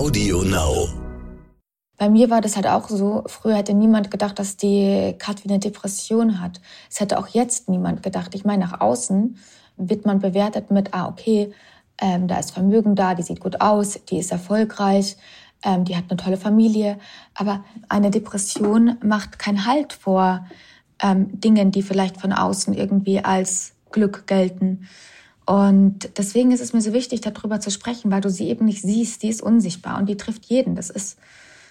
[0.00, 0.88] Audio Now.
[1.98, 5.60] Bei mir war das halt auch so, früher hätte niemand gedacht, dass die Katrin eine
[5.60, 6.62] Depression hat.
[6.90, 8.34] Es hätte auch jetzt niemand gedacht.
[8.34, 9.36] Ich meine, nach außen
[9.76, 11.52] wird man bewertet mit, ah, okay,
[12.00, 15.18] ähm, da ist Vermögen da, die sieht gut aus, die ist erfolgreich,
[15.62, 16.98] ähm, die hat eine tolle Familie.
[17.34, 20.46] Aber eine Depression macht keinen Halt vor
[21.02, 24.88] ähm, Dingen, die vielleicht von außen irgendwie als Glück gelten.
[25.50, 28.82] Und deswegen ist es mir so wichtig, darüber zu sprechen, weil du sie eben nicht
[28.82, 29.24] siehst.
[29.24, 30.76] Die ist unsichtbar und die trifft jeden.
[30.76, 31.18] Das ist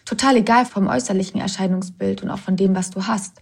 [0.03, 3.41] total egal vom äußerlichen Erscheinungsbild und auch von dem, was du hast.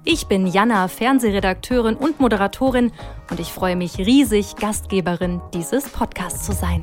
[0.03, 2.91] Ich bin Jana, Fernsehredakteurin und Moderatorin
[3.29, 6.81] und ich freue mich riesig, Gastgeberin dieses Podcasts zu sein.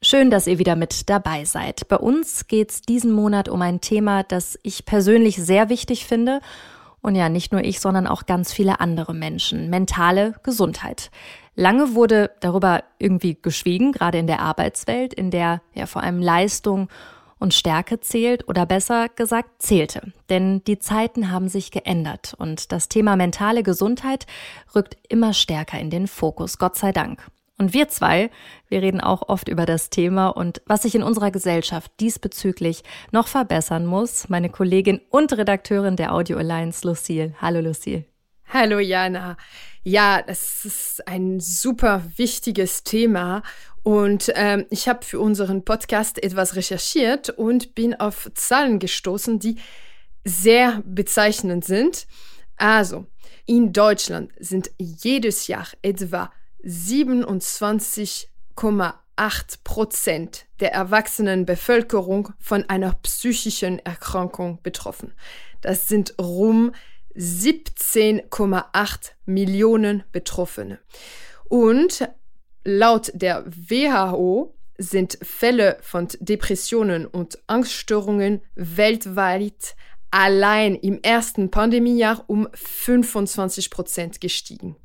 [0.00, 1.88] Schön, dass ihr wieder mit dabei seid.
[1.88, 6.40] Bei uns geht es diesen Monat um ein Thema, das ich persönlich sehr wichtig finde.
[7.00, 9.70] Und ja, nicht nur ich, sondern auch ganz viele andere Menschen.
[9.70, 11.10] Mentale Gesundheit.
[11.56, 16.88] Lange wurde darüber irgendwie geschwiegen, gerade in der Arbeitswelt, in der ja vor allem Leistung
[17.44, 20.14] und Stärke zählt oder besser gesagt zählte.
[20.30, 24.26] Denn die Zeiten haben sich geändert und das Thema mentale Gesundheit
[24.74, 27.30] rückt immer stärker in den Fokus, Gott sei Dank.
[27.58, 28.30] Und wir zwei,
[28.68, 33.28] wir reden auch oft über das Thema und was sich in unserer Gesellschaft diesbezüglich noch
[33.28, 34.30] verbessern muss.
[34.30, 37.34] Meine Kollegin und Redakteurin der Audio Alliance, Lucille.
[37.42, 38.06] Hallo Lucille.
[38.48, 39.36] Hallo Jana.
[39.82, 43.42] Ja, das ist ein super wichtiges Thema
[43.84, 49.56] und ähm, ich habe für unseren Podcast etwas recherchiert und bin auf Zahlen gestoßen, die
[50.24, 52.06] sehr bezeichnend sind.
[52.56, 53.06] Also,
[53.44, 56.32] in Deutschland sind jedes Jahr etwa
[56.64, 58.94] 27,8
[59.64, 65.12] Prozent der erwachsenen Bevölkerung von einer psychischen Erkrankung betroffen.
[65.60, 66.72] Das sind rum
[67.16, 70.78] 17,8 Millionen Betroffene.
[71.50, 72.08] Und
[72.64, 79.76] Laut der WHO sind Fälle von Depressionen und Angststörungen weltweit
[80.10, 84.76] allein im ersten Pandemiejahr um 25 Prozent gestiegen.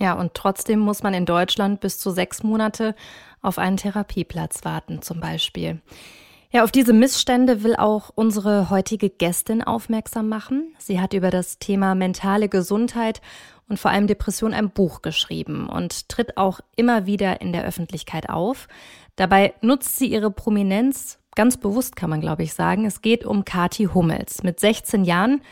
[0.00, 2.94] Ja, und trotzdem muss man in Deutschland bis zu sechs Monate
[3.42, 5.80] auf einen Therapieplatz warten, zum Beispiel.
[6.50, 10.74] Ja, auf diese Missstände will auch unsere heutige Gästin aufmerksam machen.
[10.78, 13.20] Sie hat über das Thema mentale Gesundheit
[13.68, 18.28] und vor allem Depression ein Buch geschrieben und tritt auch immer wieder in der Öffentlichkeit
[18.28, 18.68] auf.
[19.16, 22.84] Dabei nutzt sie ihre Prominenz ganz bewusst, kann man glaube ich sagen.
[22.84, 24.42] Es geht um Kati Hummels.
[24.42, 25.42] Mit 16 Jahren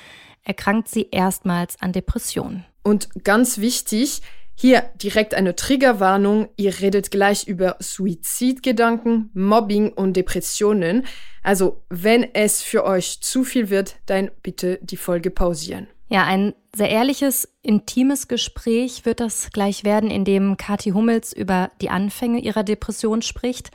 [0.42, 2.64] erkrankt sie erstmals an Depressionen.
[2.82, 4.22] Und ganz wichtig,
[4.54, 6.48] hier direkt eine Triggerwarnung.
[6.56, 11.04] Ihr redet gleich über Suizidgedanken, Mobbing und Depressionen.
[11.42, 15.88] Also, wenn es für euch zu viel wird, dann bitte die Folge pausieren.
[16.08, 21.70] Ja, ein sehr ehrliches, intimes Gespräch wird das gleich werden, in dem Kathi Hummels über
[21.80, 23.72] die Anfänge ihrer Depression spricht,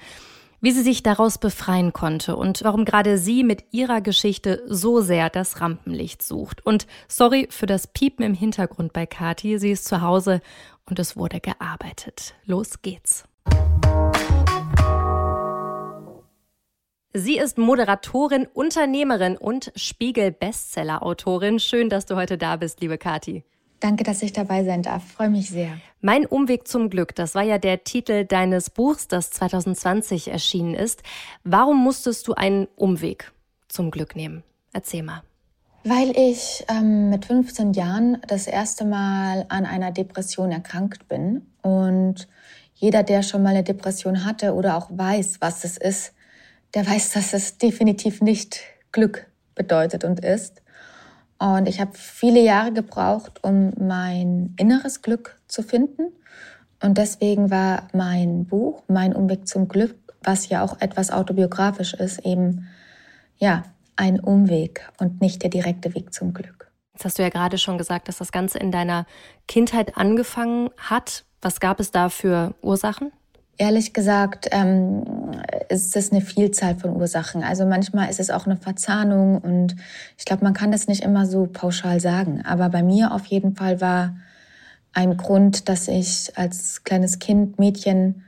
[0.62, 5.30] wie sie sich daraus befreien konnte und warum gerade sie mit ihrer Geschichte so sehr
[5.30, 6.66] das Rampenlicht sucht.
[6.66, 10.42] Und sorry für das Piepen im Hintergrund bei Kathi, sie ist zu Hause
[10.86, 12.36] und es wurde gearbeitet.
[12.46, 13.26] Los geht's.
[17.14, 21.60] Sie ist Moderatorin, Unternehmerin und Spiegel-Bestseller-Autorin.
[21.60, 23.44] Schön, dass du heute da bist, liebe Kati.
[23.82, 25.04] Danke, dass ich dabei sein darf.
[25.12, 25.78] Freue mich sehr.
[26.00, 31.04] Mein Umweg zum Glück, das war ja der Titel deines Buchs, das 2020 erschienen ist.
[31.44, 33.34] Warum musstest du einen Umweg
[33.68, 34.44] zum Glück nehmen?
[34.72, 35.22] Erzähl mal.
[35.84, 41.46] Weil ich ähm, mit 15 Jahren das erste Mal an einer Depression erkrankt bin.
[41.62, 42.30] Und
[42.76, 46.14] jeder, der schon mal eine Depression hatte oder auch weiß, was es ist,
[46.74, 48.62] der weiß, dass es definitiv nicht
[48.92, 50.62] Glück bedeutet und ist.
[51.38, 56.14] Und ich habe viele Jahre gebraucht, um mein inneres Glück zu finden.
[56.84, 62.26] Und deswegen war mein Buch, Mein Umweg zum Glück, was ja auch etwas autobiografisch ist,
[62.26, 62.68] eben
[63.38, 63.64] ja
[63.96, 66.72] ein Umweg und nicht der direkte Weg zum Glück.
[66.94, 69.06] Jetzt hast du ja gerade schon gesagt, dass das Ganze in deiner
[69.48, 71.26] Kindheit angefangen hat.
[71.42, 73.12] Was gab es da für Ursachen?
[73.58, 75.04] Ehrlich gesagt ähm,
[75.70, 77.44] ist es eine Vielzahl von Ursachen.
[77.44, 79.76] Also manchmal ist es auch eine Verzahnung und
[80.18, 82.42] ich glaube, man kann das nicht immer so pauschal sagen.
[82.44, 84.16] Aber bei mir auf jeden Fall war
[84.94, 88.24] ein Grund, dass ich als kleines Kind, Mädchen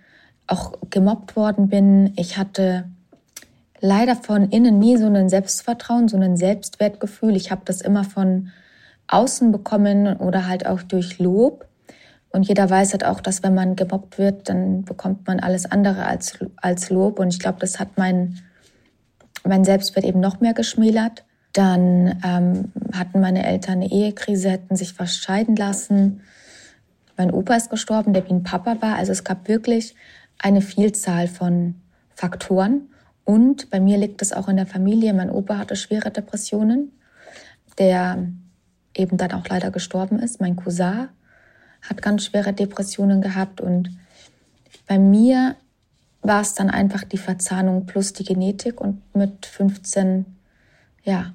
[0.48, 2.14] auch gemobbt worden bin.
[2.16, 2.86] Ich hatte
[3.80, 7.36] leider von innen nie so ein Selbstvertrauen, so ein Selbstwertgefühl.
[7.36, 8.52] Ich habe das immer von
[9.08, 11.66] außen bekommen oder halt auch durch Lob.
[12.34, 16.08] Und jeder weiß halt auch, dass wenn man gemobbt wird, dann bekommt man alles andere
[16.08, 17.20] als, als Lob.
[17.20, 18.40] Und ich glaube, das hat mein,
[19.46, 21.24] mein Selbstwert eben noch mehr geschmälert.
[21.54, 26.22] Dann ähm, hatten meine Eltern eine Ehekrise, hätten sich fast scheiden lassen.
[27.18, 28.96] Mein Opa ist gestorben, der wie ein Papa war.
[28.96, 29.94] Also es gab wirklich
[30.40, 31.76] eine Vielzahl von
[32.16, 32.90] Faktoren.
[33.26, 35.14] Und bei mir liegt es auch in der Familie.
[35.14, 36.94] Mein Opa hatte schwere Depressionen,
[37.78, 38.28] der
[38.98, 40.42] eben dann auch leider gestorben ist.
[40.42, 41.10] Mein Cousin
[41.90, 43.90] hat ganz schwere Depressionen gehabt und
[44.88, 45.56] bei mir
[46.22, 50.26] war es dann einfach die Verzahnung plus die Genetik und mit 15,
[51.04, 51.34] ja,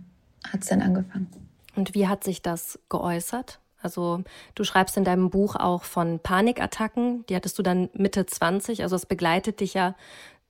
[0.51, 1.29] hat es dann angefangen.
[1.77, 3.61] Und wie hat sich das geäußert?
[3.81, 4.25] Also
[4.55, 8.97] du schreibst in deinem Buch auch von Panikattacken, die hattest du dann Mitte 20, also
[8.97, 9.95] es begleitet dich ja,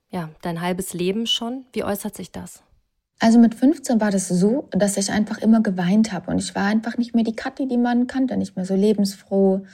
[0.09, 1.65] ja dein halbes Leben schon.
[1.73, 2.63] Wie äußert sich das?
[3.21, 6.31] Also mit 15 war das so, dass ich einfach immer geweint habe.
[6.31, 9.65] Und ich war einfach nicht mehr die Kathi, die man kannte, nicht mehr so lebensfroh,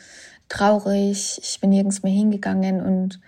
[0.50, 1.40] traurig.
[1.42, 2.82] Ich bin nirgends mehr hingegangen.
[2.82, 3.20] Und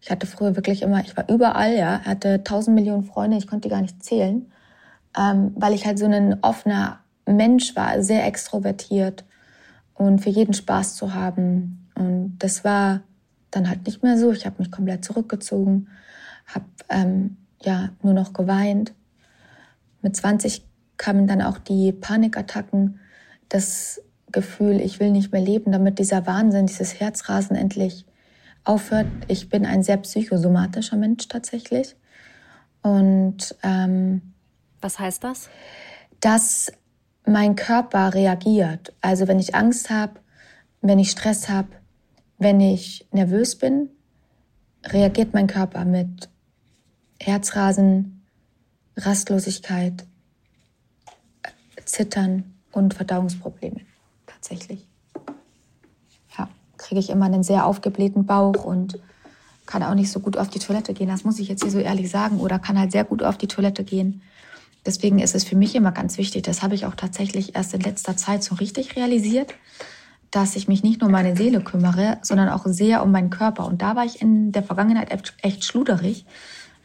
[0.00, 3.68] ich hatte früher wirklich immer, ich war überall, ja, hatte tausend Millionen Freunde, ich konnte
[3.68, 4.50] die gar nicht zählen,
[5.16, 9.24] ähm, weil ich halt so ein offener Mensch war, sehr extrovertiert
[9.94, 11.86] und für jeden Spaß zu haben.
[11.94, 13.02] Und das war
[13.52, 14.32] dann halt nicht mehr so.
[14.32, 15.88] Ich habe mich komplett zurückgezogen,
[16.46, 18.94] habe ähm, ja nur noch geweint
[20.02, 20.66] mit 20
[20.96, 23.00] kamen dann auch die Panikattacken,
[23.48, 24.02] das
[24.32, 28.06] Gefühl, ich will nicht mehr leben, damit dieser Wahnsinn, dieses Herzrasen endlich
[28.64, 29.06] aufhört.
[29.28, 31.96] Ich bin ein sehr psychosomatischer Mensch tatsächlich.
[32.82, 34.34] Und ähm,
[34.80, 35.48] was heißt das?
[36.20, 36.72] Dass
[37.26, 38.92] mein Körper reagiert.
[39.00, 40.14] Also wenn ich Angst habe,
[40.80, 41.68] wenn ich Stress habe,
[42.38, 43.90] wenn ich nervös bin,
[44.86, 46.30] reagiert mein Körper mit
[47.20, 48.19] Herzrasen,
[48.96, 50.04] Rastlosigkeit,
[51.84, 53.80] Zittern und Verdauungsprobleme
[54.26, 54.86] tatsächlich.
[56.38, 58.98] Ja, kriege ich immer einen sehr aufgeblähten Bauch und
[59.66, 61.08] kann auch nicht so gut auf die Toilette gehen.
[61.08, 62.40] Das muss ich jetzt hier so ehrlich sagen.
[62.40, 64.22] Oder kann halt sehr gut auf die Toilette gehen.
[64.84, 67.82] Deswegen ist es für mich immer ganz wichtig, das habe ich auch tatsächlich erst in
[67.82, 69.54] letzter Zeit so richtig realisiert,
[70.30, 73.66] dass ich mich nicht nur um meine Seele kümmere, sondern auch sehr um meinen Körper.
[73.66, 76.24] Und da war ich in der Vergangenheit echt schluderig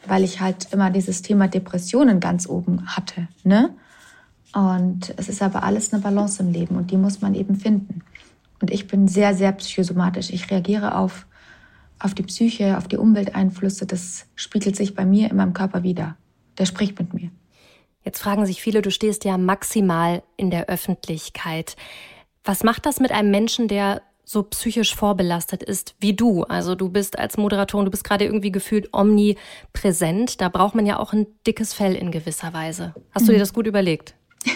[0.08, 3.28] weil ich halt immer dieses Thema Depressionen ganz oben hatte.
[3.44, 3.74] Ne?
[4.52, 8.02] Und es ist aber alles eine Balance im Leben und die muss man eben finden.
[8.60, 10.30] Und ich bin sehr, sehr psychosomatisch.
[10.30, 11.26] Ich reagiere auf,
[11.98, 13.86] auf die Psyche, auf die Umwelteinflüsse.
[13.86, 16.16] Das spiegelt sich bei mir in meinem Körper wieder.
[16.58, 17.30] Der spricht mit mir.
[18.02, 21.76] Jetzt fragen sich viele, du stehst ja maximal in der Öffentlichkeit.
[22.44, 26.42] Was macht das mit einem Menschen, der so psychisch vorbelastet ist wie du.
[26.42, 30.40] Also du bist als Moderatorin, du bist gerade irgendwie gefühlt omnipräsent.
[30.40, 32.92] Da braucht man ja auch ein dickes Fell in gewisser Weise.
[33.12, 33.26] Hast mhm.
[33.26, 33.42] du dir mhm.
[33.42, 34.14] das gut überlegt?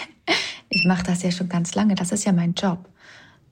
[0.73, 1.97] Ich mache das ja schon ganz lange.
[1.97, 2.89] Das ist ja mein Job.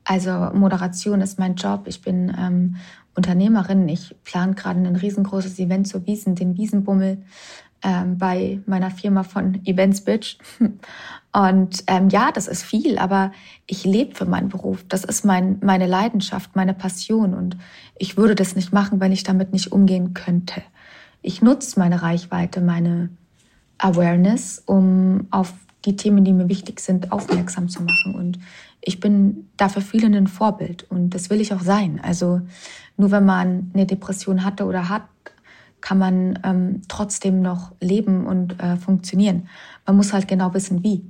[0.04, 1.82] Also Moderation ist mein Job.
[1.86, 2.76] Ich bin ähm,
[3.16, 3.88] Unternehmerin.
[3.88, 7.24] Ich plane gerade ein riesengroßes Event zur Wiesen, den Wiesenbummel
[7.82, 10.38] ähm, bei meiner Firma von Events Bitch.
[11.32, 13.32] Und ähm, ja, das ist viel, aber
[13.66, 14.84] ich lebe für meinen Beruf.
[14.88, 17.34] Das ist mein, meine Leidenschaft, meine Passion.
[17.34, 17.56] Und
[17.96, 20.62] ich würde das nicht machen, wenn ich damit nicht umgehen könnte.
[21.20, 23.10] Ich nutze meine Reichweite, meine
[23.76, 25.52] Awareness, um auf
[25.84, 28.14] die Themen, die mir wichtig sind, aufmerksam zu machen.
[28.14, 28.38] Und
[28.80, 30.90] ich bin dafür vielen ein Vorbild.
[30.90, 32.00] Und das will ich auch sein.
[32.02, 32.40] Also
[32.96, 35.02] nur wenn man eine Depression hatte oder hat,
[35.80, 39.48] kann man ähm, trotzdem noch leben und äh, funktionieren.
[39.86, 41.04] Man muss halt genau wissen, wie.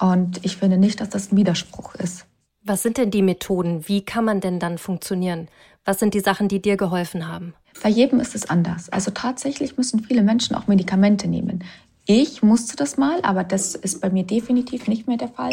[0.00, 2.26] Und ich finde nicht, dass das ein Widerspruch ist.
[2.64, 3.88] Was sind denn die Methoden?
[3.88, 5.48] Wie kann man denn dann funktionieren?
[5.84, 7.54] Was sind die Sachen, die dir geholfen haben?
[7.82, 8.88] Bei jedem ist es anders.
[8.90, 11.64] Also tatsächlich müssen viele Menschen auch Medikamente nehmen.
[12.06, 15.52] Ich musste das mal, aber das ist bei mir definitiv nicht mehr der Fall.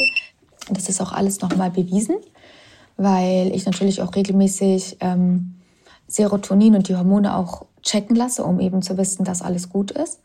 [0.69, 2.15] Das ist auch alles nochmal bewiesen,
[2.97, 5.55] weil ich natürlich auch regelmäßig ähm,
[6.07, 10.19] Serotonin und die Hormone auch checken lasse, um eben zu wissen, dass alles gut ist.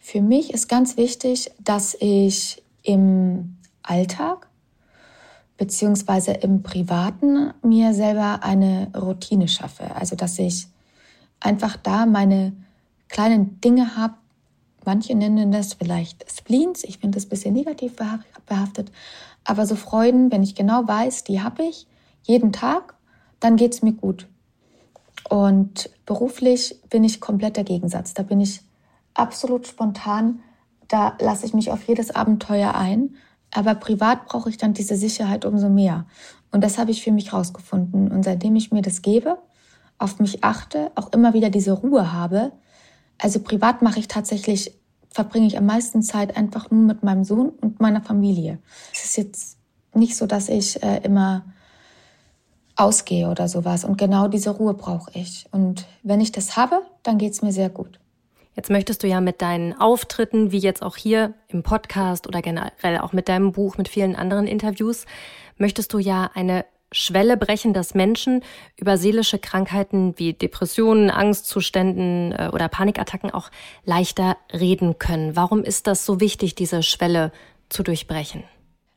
[0.00, 4.48] Für mich ist ganz wichtig, dass ich im Alltag
[5.56, 9.94] beziehungsweise im Privaten mir selber eine Routine schaffe.
[9.94, 10.68] Also dass ich
[11.38, 12.54] einfach da meine
[13.08, 14.14] kleinen Dinge habe.
[14.86, 16.82] Manche nennen das vielleicht Spleens.
[16.84, 17.94] Ich finde das ein bisschen negativ
[18.46, 18.90] behaftet.
[19.44, 21.86] Aber so Freuden, wenn ich genau weiß, die habe ich
[22.22, 22.94] jeden Tag,
[23.38, 24.26] dann geht es mir gut.
[25.28, 28.14] Und beruflich bin ich komplett der Gegensatz.
[28.14, 28.62] Da bin ich
[29.12, 30.40] absolut spontan.
[30.88, 33.16] Da lasse ich mich auf jedes Abenteuer ein.
[33.52, 36.06] Aber privat brauche ich dann diese Sicherheit umso mehr.
[36.52, 38.10] Und das habe ich für mich rausgefunden.
[38.10, 39.38] Und seitdem ich mir das gebe,
[39.98, 42.52] auf mich achte, auch immer wieder diese Ruhe habe.
[43.18, 44.72] Also privat mache ich tatsächlich
[45.12, 48.58] verbringe ich am meisten Zeit einfach nur mit meinem Sohn und meiner Familie.
[48.92, 49.58] Es ist jetzt
[49.92, 51.44] nicht so, dass ich äh, immer
[52.76, 53.84] ausgehe oder sowas.
[53.84, 55.46] Und genau diese Ruhe brauche ich.
[55.50, 57.98] Und wenn ich das habe, dann geht es mir sehr gut.
[58.56, 62.98] Jetzt möchtest du ja mit deinen Auftritten, wie jetzt auch hier im Podcast oder generell
[62.98, 65.06] auch mit deinem Buch, mit vielen anderen Interviews,
[65.56, 68.42] möchtest du ja eine Schwelle brechen, dass Menschen
[68.76, 73.50] über seelische Krankheiten wie Depressionen, Angstzuständen äh, oder Panikattacken auch
[73.84, 75.36] leichter reden können.
[75.36, 77.30] Warum ist das so wichtig, diese Schwelle
[77.68, 78.42] zu durchbrechen?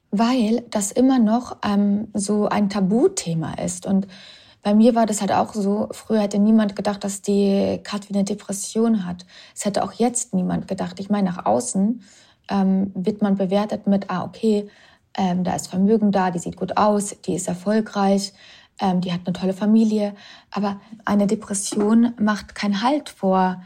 [0.10, 3.86] Weil das immer noch ähm, so ein Tabuthema ist.
[3.86, 4.08] Und
[4.64, 8.24] bei mir war das halt auch so, früher hätte niemand gedacht, dass die Katrin eine
[8.24, 9.26] Depression hat.
[9.54, 11.00] Es hätte auch jetzt niemand gedacht.
[11.00, 12.02] Ich meine, nach außen
[12.50, 14.70] ähm, wird man bewertet mit, ah, okay,
[15.16, 18.34] ähm, da ist Vermögen da, die sieht gut aus, die ist erfolgreich,
[18.80, 20.16] ähm, die hat eine tolle Familie.
[20.50, 23.62] Aber eine Depression macht keinen Halt vor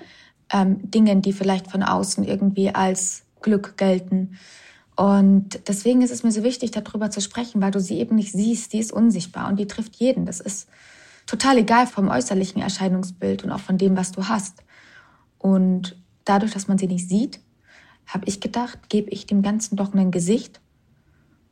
[0.51, 4.37] ähm, Dingen, die vielleicht von außen irgendwie als Glück gelten.
[4.97, 8.31] Und deswegen ist es mir so wichtig, darüber zu sprechen, weil du sie eben nicht
[8.31, 8.73] siehst.
[8.73, 10.25] Die ist unsichtbar und die trifft jeden.
[10.25, 10.67] Das ist
[11.27, 14.63] total egal vom äußerlichen Erscheinungsbild und auch von dem, was du hast.
[15.37, 17.39] Und dadurch, dass man sie nicht sieht,
[18.07, 20.61] habe ich gedacht, gebe ich dem Ganzen doch ein Gesicht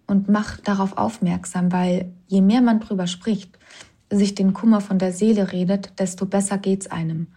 [0.07, 3.59] und mach darauf aufmerksam, weil je mehr man drüber spricht,
[4.09, 7.27] sich den Kummer von der Seele redet, desto besser geht's einem.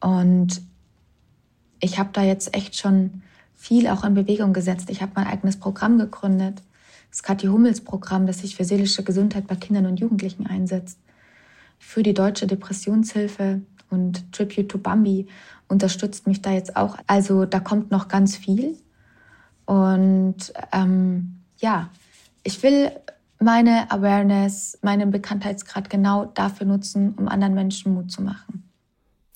[0.00, 0.62] Und
[1.78, 3.22] ich habe da jetzt echt schon
[3.64, 4.90] viel auch in Bewegung gesetzt.
[4.90, 6.62] Ich habe mein eigenes Programm gegründet,
[7.10, 10.98] das Kathi Hummels Programm, das sich für seelische Gesundheit bei Kindern und Jugendlichen einsetzt.
[11.78, 15.28] Für die Deutsche Depressionshilfe und Tribute to Bambi
[15.66, 16.98] unterstützt mich da jetzt auch.
[17.06, 18.76] Also da kommt noch ganz viel.
[19.64, 21.88] Und ähm, ja,
[22.42, 22.90] ich will
[23.40, 28.68] meine Awareness, meinen Bekanntheitsgrad genau dafür nutzen, um anderen Menschen Mut zu machen.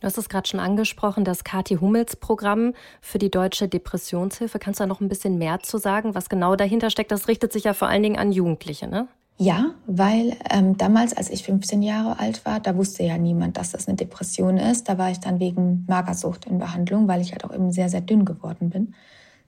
[0.01, 4.61] Du hast es gerade schon angesprochen, das Kathi Hummels Programm für die Deutsche Depressionshilfe.
[4.61, 7.11] Kannst du da noch ein bisschen mehr zu sagen, was genau dahinter steckt?
[7.11, 9.09] Das richtet sich ja vor allen Dingen an Jugendliche, ne?
[9.41, 13.71] Ja, weil ähm, damals, als ich 15 Jahre alt war, da wusste ja niemand, dass
[13.73, 14.89] das eine Depression ist.
[14.89, 18.01] Da war ich dann wegen Magersucht in Behandlung, weil ich halt auch eben sehr, sehr
[18.01, 18.95] dünn geworden bin.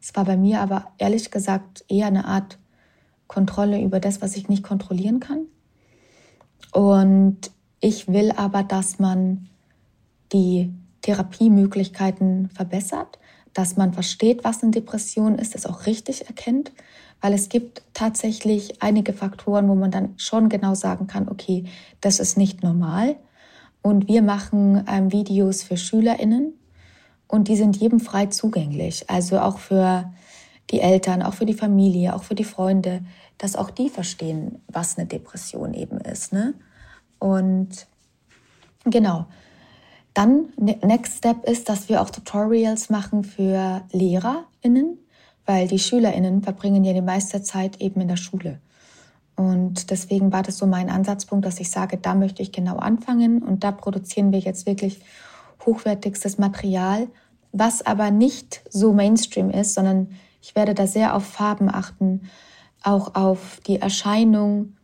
[0.01, 2.59] Es war bei mir aber ehrlich gesagt eher eine Art
[3.27, 5.47] Kontrolle über das, was ich nicht kontrollieren kann.
[6.73, 9.49] Und ich will aber, dass man
[10.33, 10.73] die
[11.03, 13.19] Therapiemöglichkeiten verbessert,
[13.55, 16.73] dass man versteht, was eine Depression ist, es auch richtig erkennt,
[17.21, 21.65] weil es gibt tatsächlich einige Faktoren, wo man dann schon genau sagen kann, okay,
[22.01, 23.17] das ist nicht normal.
[23.83, 26.55] Und wir machen ähm, Videos für SchülerInnen
[27.29, 29.09] und die sind jedem frei zugänglich.
[29.09, 30.13] Also auch für
[30.71, 33.03] die Eltern, auch für die Familie, auch für die Freunde,
[33.39, 36.33] dass auch die verstehen, was eine Depression eben ist.
[36.33, 36.55] Ne?
[37.19, 37.87] Und
[38.85, 39.27] genau.
[40.15, 44.99] Dann, ne, next step ist, dass wir auch Tutorials machen für LehrerInnen,
[45.47, 48.61] weil die SchülerInnen verbringen ja die meiste Zeit eben in der Schule.
[49.37, 53.43] Und deswegen war das so mein Ansatzpunkt, dass ich sage, da möchte ich genau anfangen
[53.43, 55.01] und da produzieren wir jetzt wirklich
[55.65, 57.09] hochwertigstes Material,
[57.53, 60.09] was aber nicht so Mainstream ist, sondern
[60.43, 62.29] ich werde da sehr auf Farben achten,
[62.83, 64.77] auch auf die Erscheinung,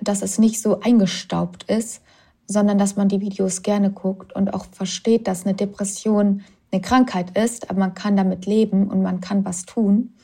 [0.00, 2.02] dass es nicht so eingestaubt ist,
[2.46, 7.36] sondern dass man die Videos gerne guckt und auch versteht, dass eine Depression eine Krankheit
[7.36, 10.14] ist, aber man kann damit leben und man kann was tun.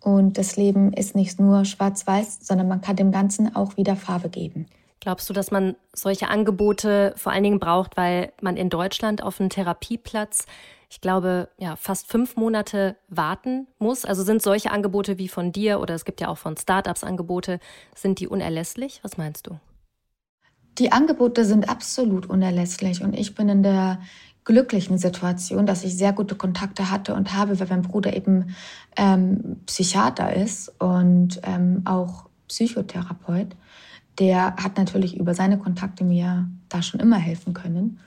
[0.00, 4.28] Und das Leben ist nicht nur schwarz-weiß, sondern man kann dem Ganzen auch wieder Farbe
[4.28, 4.66] geben.
[5.00, 9.40] Glaubst du, dass man solche Angebote vor allen Dingen braucht, weil man in Deutschland auf
[9.40, 10.46] einen Therapieplatz
[10.90, 14.04] ich glaube, ja, fast fünf Monate warten muss.
[14.04, 17.60] Also sind solche Angebote wie von dir oder es gibt ja auch von Startups Angebote,
[17.94, 19.00] sind die unerlässlich?
[19.02, 19.58] Was meinst du?
[20.78, 23.98] Die Angebote sind absolut unerlässlich und ich bin in der
[24.44, 28.54] glücklichen Situation, dass ich sehr gute Kontakte hatte und habe, weil mein Bruder eben
[28.96, 33.56] ähm, Psychiater ist und ähm, auch Psychotherapeut.
[34.18, 38.00] Der hat natürlich über seine Kontakte mir da schon immer helfen können.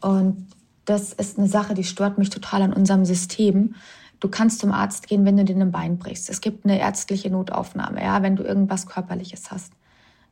[0.00, 0.46] Und
[0.86, 3.74] das ist eine Sache, die stört mich total an unserem System.
[4.18, 6.30] Du kannst zum Arzt gehen, wenn du dir ein Bein brichst.
[6.30, 9.72] Es gibt eine ärztliche Notaufnahme, ja, wenn du irgendwas Körperliches hast.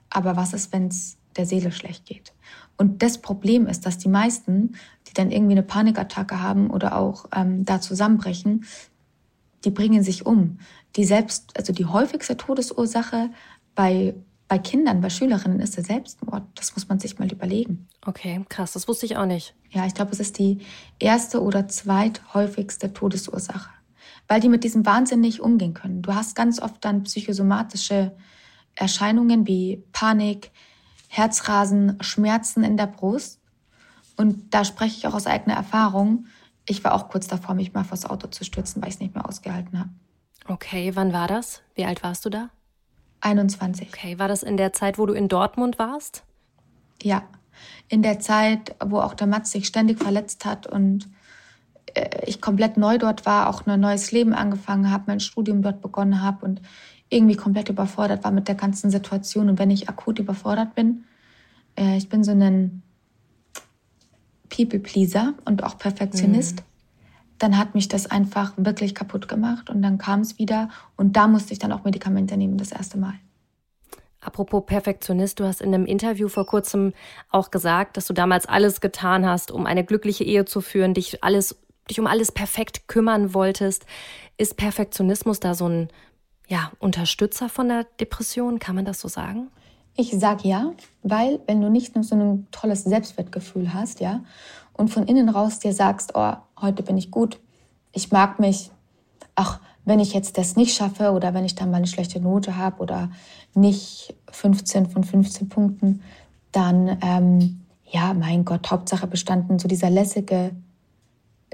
[0.08, 2.32] Aber was ist, wenn es der Seele schlecht geht?
[2.76, 4.76] Und das Problem ist, dass die meisten,
[5.08, 8.64] die dann irgendwie eine Panikattacke haben oder auch ähm, da zusammenbrechen,
[9.64, 10.58] die bringen sich um.
[10.96, 13.30] Die selbst, also die häufigste Todesursache
[13.74, 14.14] bei
[14.50, 16.42] bei Kindern, bei Schülerinnen ist der Selbstmord.
[16.56, 17.86] Das muss man sich mal überlegen.
[18.04, 19.54] Okay, krass, das wusste ich auch nicht.
[19.70, 20.58] Ja, ich glaube, es ist die
[20.98, 23.70] erste oder zweithäufigste Todesursache,
[24.26, 26.02] weil die mit diesem Wahnsinn nicht umgehen können.
[26.02, 28.10] Du hast ganz oft dann psychosomatische
[28.74, 30.50] Erscheinungen wie Panik,
[31.12, 33.40] Herzrasen, Schmerzen in der Brust.
[34.16, 36.26] Und da spreche ich auch aus eigener Erfahrung.
[36.66, 39.16] ich war auch kurz davor, mich mal vors Auto zu stürzen, weil ich es nicht
[39.16, 39.90] mehr ausgehalten habe.
[40.46, 41.62] Okay, wann war das?
[41.74, 42.50] Wie alt warst du da?
[43.22, 43.88] 21.
[43.88, 46.22] Okay, war das in der Zeit, wo du in Dortmund warst?
[47.02, 47.24] Ja,
[47.88, 51.08] in der Zeit, wo auch der Mats sich ständig verletzt hat und
[51.94, 55.80] äh, ich komplett neu dort war, auch ein neues Leben angefangen habe, mein Studium dort
[55.80, 56.62] begonnen habe und
[57.10, 59.48] irgendwie komplett überfordert war mit der ganzen Situation.
[59.50, 61.04] Und wenn ich akut überfordert bin,
[61.76, 62.82] äh, ich bin so ein
[64.48, 66.64] People-Pleaser und auch Perfektionist, mhm.
[67.38, 71.28] dann hat mich das einfach wirklich kaputt gemacht und dann kam es wieder und da
[71.28, 73.14] musste ich dann auch Medikamente nehmen, das erste Mal.
[74.20, 76.92] Apropos Perfektionist, du hast in einem Interview vor kurzem
[77.30, 81.24] auch gesagt, dass du damals alles getan hast, um eine glückliche Ehe zu führen, dich
[81.24, 83.86] alles, dich um alles perfekt kümmern wolltest.
[84.36, 85.88] Ist Perfektionismus da so ein
[86.50, 88.58] ja, Unterstützer von der Depression?
[88.58, 89.48] Kann man das so sagen?
[89.96, 94.22] Ich sag ja, weil wenn du nicht nur so ein tolles Selbstwertgefühl hast, ja,
[94.72, 97.38] und von innen raus dir sagst, oh, heute bin ich gut,
[97.92, 98.70] ich mag mich,
[99.34, 102.56] ach, wenn ich jetzt das nicht schaffe oder wenn ich dann mal eine schlechte Note
[102.56, 103.10] habe oder
[103.54, 106.02] nicht 15 von 15 Punkten,
[106.52, 110.52] dann, ähm, ja, mein Gott, Hauptsache bestanden, so dieser lässige,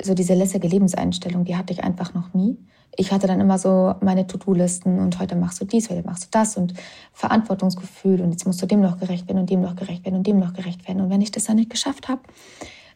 [0.03, 2.59] so diese lässige Lebenseinstellung, die hatte ich einfach noch nie.
[2.97, 6.29] Ich hatte dann immer so meine To-Do-Listen und heute machst du dies, heute machst du
[6.31, 6.75] das und
[7.13, 10.27] Verantwortungsgefühl und jetzt musst du dem noch gerecht werden und dem noch gerecht werden und
[10.27, 11.03] dem noch gerecht werden.
[11.03, 12.23] Und wenn ich das dann nicht geschafft habe,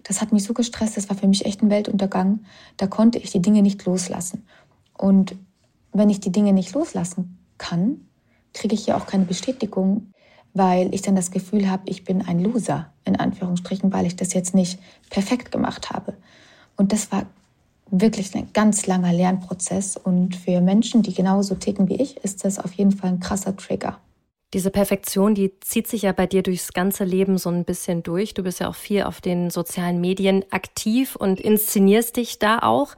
[0.02, 2.40] das hat mich so gestresst, das war für mich echt ein Weltuntergang.
[2.78, 4.46] Da konnte ich die Dinge nicht loslassen.
[4.96, 5.34] Und
[5.92, 8.00] wenn ich die Dinge nicht loslassen kann,
[8.54, 10.12] kriege ich ja auch keine Bestätigung,
[10.54, 14.32] weil ich dann das Gefühl habe, ich bin ein Loser, in Anführungsstrichen, weil ich das
[14.32, 14.80] jetzt nicht
[15.10, 16.14] perfekt gemacht habe.
[16.80, 17.26] Und das war
[17.90, 19.98] wirklich ein ganz langer Lernprozess.
[19.98, 23.54] Und für Menschen, die genauso ticken wie ich, ist das auf jeden Fall ein krasser
[23.54, 24.00] Trigger.
[24.54, 28.32] Diese Perfektion, die zieht sich ja bei dir durchs ganze Leben so ein bisschen durch.
[28.32, 32.94] Du bist ja auch viel auf den sozialen Medien aktiv und inszenierst dich da auch.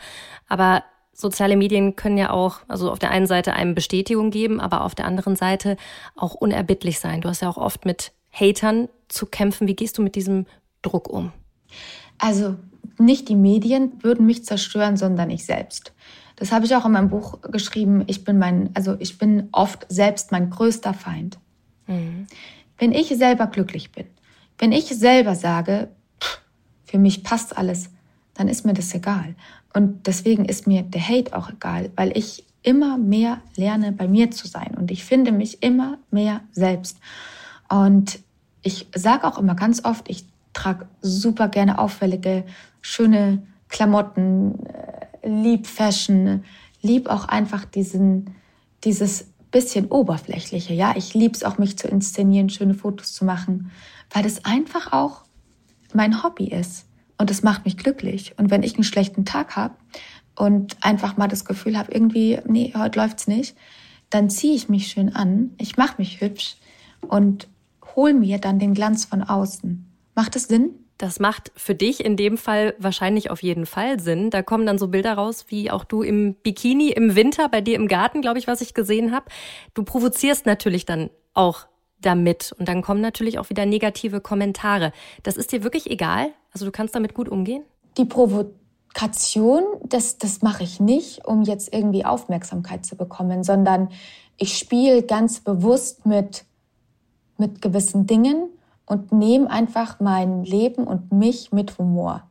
[0.46, 4.84] Aber soziale Medien können ja auch, also auf der einen Seite einem Bestätigung geben, aber
[4.84, 5.76] auf der anderen Seite
[6.14, 7.20] auch unerbittlich sein.
[7.20, 9.66] Du hast ja auch oft mit Hatern zu kämpfen.
[9.66, 10.46] Wie gehst du mit diesem
[10.82, 11.32] Druck um?
[12.18, 12.54] Also
[12.98, 15.92] nicht die Medien würden mich zerstören, sondern ich selbst.
[16.36, 18.04] Das habe ich auch in meinem Buch geschrieben.
[18.06, 21.38] Ich bin mein, also ich bin oft selbst mein größter Feind.
[21.86, 22.26] Mhm.
[22.78, 24.06] Wenn ich selber glücklich bin,
[24.58, 25.88] wenn ich selber sage,
[26.20, 26.40] pff,
[26.84, 27.90] für mich passt alles,
[28.34, 29.34] dann ist mir das egal.
[29.74, 34.30] Und deswegen ist mir der Hate auch egal, weil ich immer mehr lerne, bei mir
[34.30, 34.74] zu sein.
[34.76, 36.98] Und ich finde mich immer mehr selbst.
[37.68, 38.20] Und
[38.62, 42.44] ich sage auch immer ganz oft, ich trage super gerne auffällige,
[42.80, 46.44] schöne Klamotten, äh, lieb Fashion,
[46.82, 48.34] lieb auch einfach diesen,
[48.84, 50.74] dieses bisschen oberflächliche.
[50.74, 53.70] Ja, ich liebe es auch, mich zu inszenieren, schöne Fotos zu machen,
[54.10, 55.22] weil das einfach auch
[55.94, 56.86] mein Hobby ist.
[57.18, 58.34] Und das macht mich glücklich.
[58.38, 59.74] Und wenn ich einen schlechten Tag habe
[60.34, 63.56] und einfach mal das Gefühl habe, irgendwie, nee, heute läuft's nicht,
[64.10, 66.56] dann ziehe ich mich schön an, ich mache mich hübsch
[67.00, 67.48] und
[67.94, 69.91] hol mir dann den Glanz von außen.
[70.14, 70.74] Macht das Sinn?
[70.98, 74.30] Das macht für dich in dem Fall wahrscheinlich auf jeden Fall Sinn.
[74.30, 77.74] Da kommen dann so Bilder raus, wie auch du im Bikini im Winter bei dir
[77.74, 79.26] im Garten, glaube ich, was ich gesehen habe.
[79.74, 81.66] Du provozierst natürlich dann auch
[82.00, 82.54] damit.
[82.58, 84.92] Und dann kommen natürlich auch wieder negative Kommentare.
[85.22, 86.30] Das ist dir wirklich egal?
[86.52, 87.64] Also du kannst damit gut umgehen?
[87.96, 93.88] Die Provokation, das, das mache ich nicht, um jetzt irgendwie Aufmerksamkeit zu bekommen, sondern
[94.36, 96.44] ich spiele ganz bewusst mit,
[97.38, 98.50] mit gewissen Dingen
[98.86, 102.30] und nehme einfach mein Leben und mich mit Humor.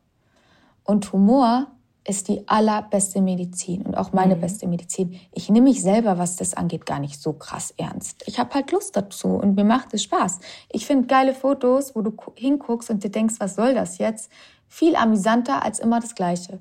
[0.84, 1.68] Und Humor
[2.04, 4.42] ist die allerbeste Medizin und auch meine mhm.
[4.42, 5.20] beste Medizin.
[5.32, 8.24] Ich nehme mich selber, was das angeht, gar nicht so krass ernst.
[8.26, 10.40] Ich habe halt Lust dazu und mir macht es Spaß.
[10.72, 14.32] Ich finde geile Fotos, wo du hinguckst und dir denkst, was soll das jetzt?
[14.68, 16.60] Viel amüsanter als immer das Gleiche.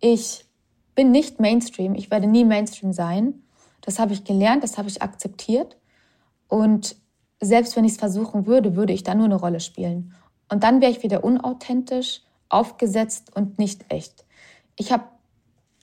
[0.00, 0.46] Ich
[0.94, 1.94] bin nicht Mainstream.
[1.94, 3.42] Ich werde nie Mainstream sein.
[3.82, 5.76] Das habe ich gelernt, das habe ich akzeptiert.
[6.48, 6.96] Und
[7.40, 10.14] selbst wenn ich es versuchen würde, würde ich da nur eine Rolle spielen.
[10.48, 14.24] Und dann wäre ich wieder unauthentisch, aufgesetzt und nicht echt.
[14.76, 15.04] Ich habe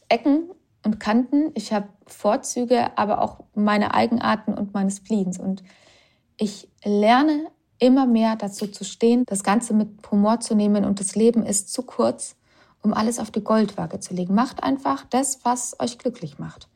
[0.09, 0.49] Ecken
[0.83, 5.39] und Kanten, ich habe Vorzüge, aber auch meine Eigenarten und meine Spleens.
[5.39, 5.63] Und
[6.37, 7.47] ich lerne
[7.79, 11.71] immer mehr dazu zu stehen, das Ganze mit Humor zu nehmen und das Leben ist
[11.71, 12.35] zu kurz,
[12.81, 14.33] um alles auf die Goldwaage zu legen.
[14.33, 16.67] Macht einfach das, was euch glücklich macht.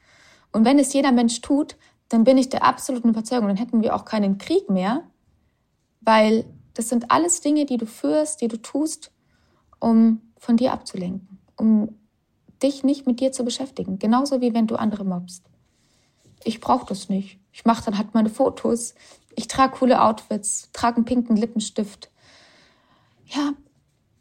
[0.51, 1.77] Und wenn es jeder Mensch tut,
[2.13, 5.03] dann bin ich der absoluten Überzeugung, dann hätten wir auch keinen Krieg mehr,
[6.01, 9.11] weil das sind alles Dinge, die du führst, die du tust,
[9.79, 11.97] um von dir abzulenken, um
[12.61, 13.99] dich nicht mit dir zu beschäftigen.
[13.99, 15.45] Genauso wie wenn du andere mobst.
[16.43, 17.39] Ich brauche das nicht.
[17.51, 18.95] Ich mache dann halt meine Fotos.
[19.35, 22.09] Ich trage coole Outfits, trage einen pinken Lippenstift.
[23.25, 23.53] Ja,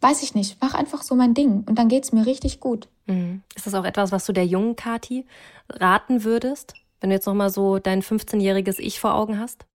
[0.00, 2.88] weiß ich nicht, mach einfach so mein Ding und dann geht's mir richtig gut.
[3.07, 3.42] Mhm.
[3.55, 5.26] Ist das auch etwas, was du der jungen Kati
[5.68, 9.66] raten würdest, wenn du jetzt nochmal so dein 15-jähriges Ich vor Augen hast?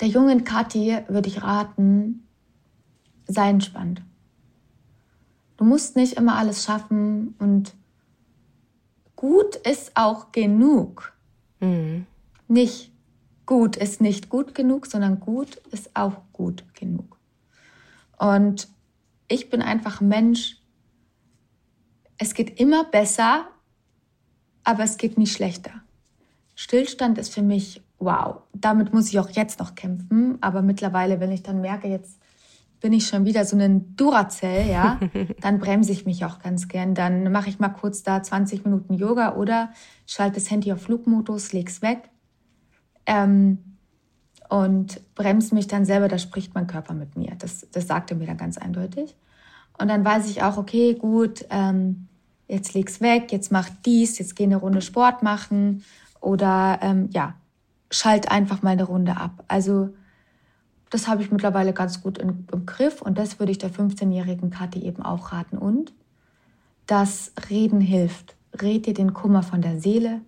[0.00, 2.26] Der jungen Kathi würde ich raten,
[3.26, 4.02] sei entspannt.
[5.56, 7.74] Du musst nicht immer alles schaffen und
[9.14, 11.14] gut ist auch genug.
[11.60, 12.06] Mhm.
[12.48, 12.92] Nicht
[13.46, 17.18] gut ist nicht gut genug, sondern gut ist auch gut genug.
[18.18, 18.68] Und
[19.28, 20.58] ich bin einfach Mensch.
[22.18, 23.46] Es geht immer besser,
[24.64, 25.82] aber es geht nie schlechter.
[26.56, 28.38] Stillstand ist für mich wow.
[28.54, 32.18] Damit muss ich auch jetzt noch kämpfen, aber mittlerweile, wenn ich dann merke, jetzt
[32.80, 34.98] bin ich schon wieder so ein Duracell, ja,
[35.40, 36.94] dann bremse ich mich auch ganz gern.
[36.94, 39.70] Dann mache ich mal kurz da 20 Minuten Yoga oder
[40.06, 42.08] schalte das Handy auf Flugmodus, leg's weg
[43.04, 43.58] ähm,
[44.48, 46.08] und bremse mich dann selber.
[46.08, 47.34] Da spricht mein Körper mit mir.
[47.38, 49.14] Das, das sagte mir dann ganz eindeutig.
[49.78, 52.08] Und dann weiß ich auch, okay, gut, ähm,
[52.48, 55.82] jetzt leg's weg, jetzt mach dies, jetzt geh eine Runde Sport machen
[56.26, 57.34] oder ähm, ja,
[57.88, 59.44] schalt einfach mal eine Runde ab.
[59.46, 59.90] Also
[60.90, 64.50] das habe ich mittlerweile ganz gut in, im Griff und das würde ich der 15-jährigen
[64.50, 65.56] Kathi eben auch raten.
[65.56, 65.92] Und
[66.86, 68.34] das Reden hilft.
[68.60, 70.20] Red dir den Kummer von der Seele,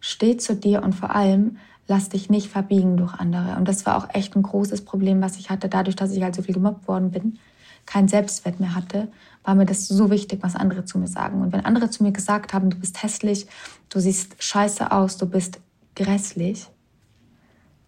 [0.00, 3.56] steh zu dir und vor allem lass dich nicht verbiegen durch andere.
[3.56, 6.34] Und das war auch echt ein großes Problem, was ich hatte, dadurch, dass ich halt
[6.34, 7.38] so viel gemobbt worden bin,
[7.86, 9.08] kein Selbstwert mehr hatte,
[9.44, 11.40] war mir das so wichtig, was andere zu mir sagen.
[11.40, 13.46] Und wenn andere zu mir gesagt haben, du bist hässlich,
[13.88, 15.60] du siehst scheiße aus, du bist
[15.94, 16.68] grässlich,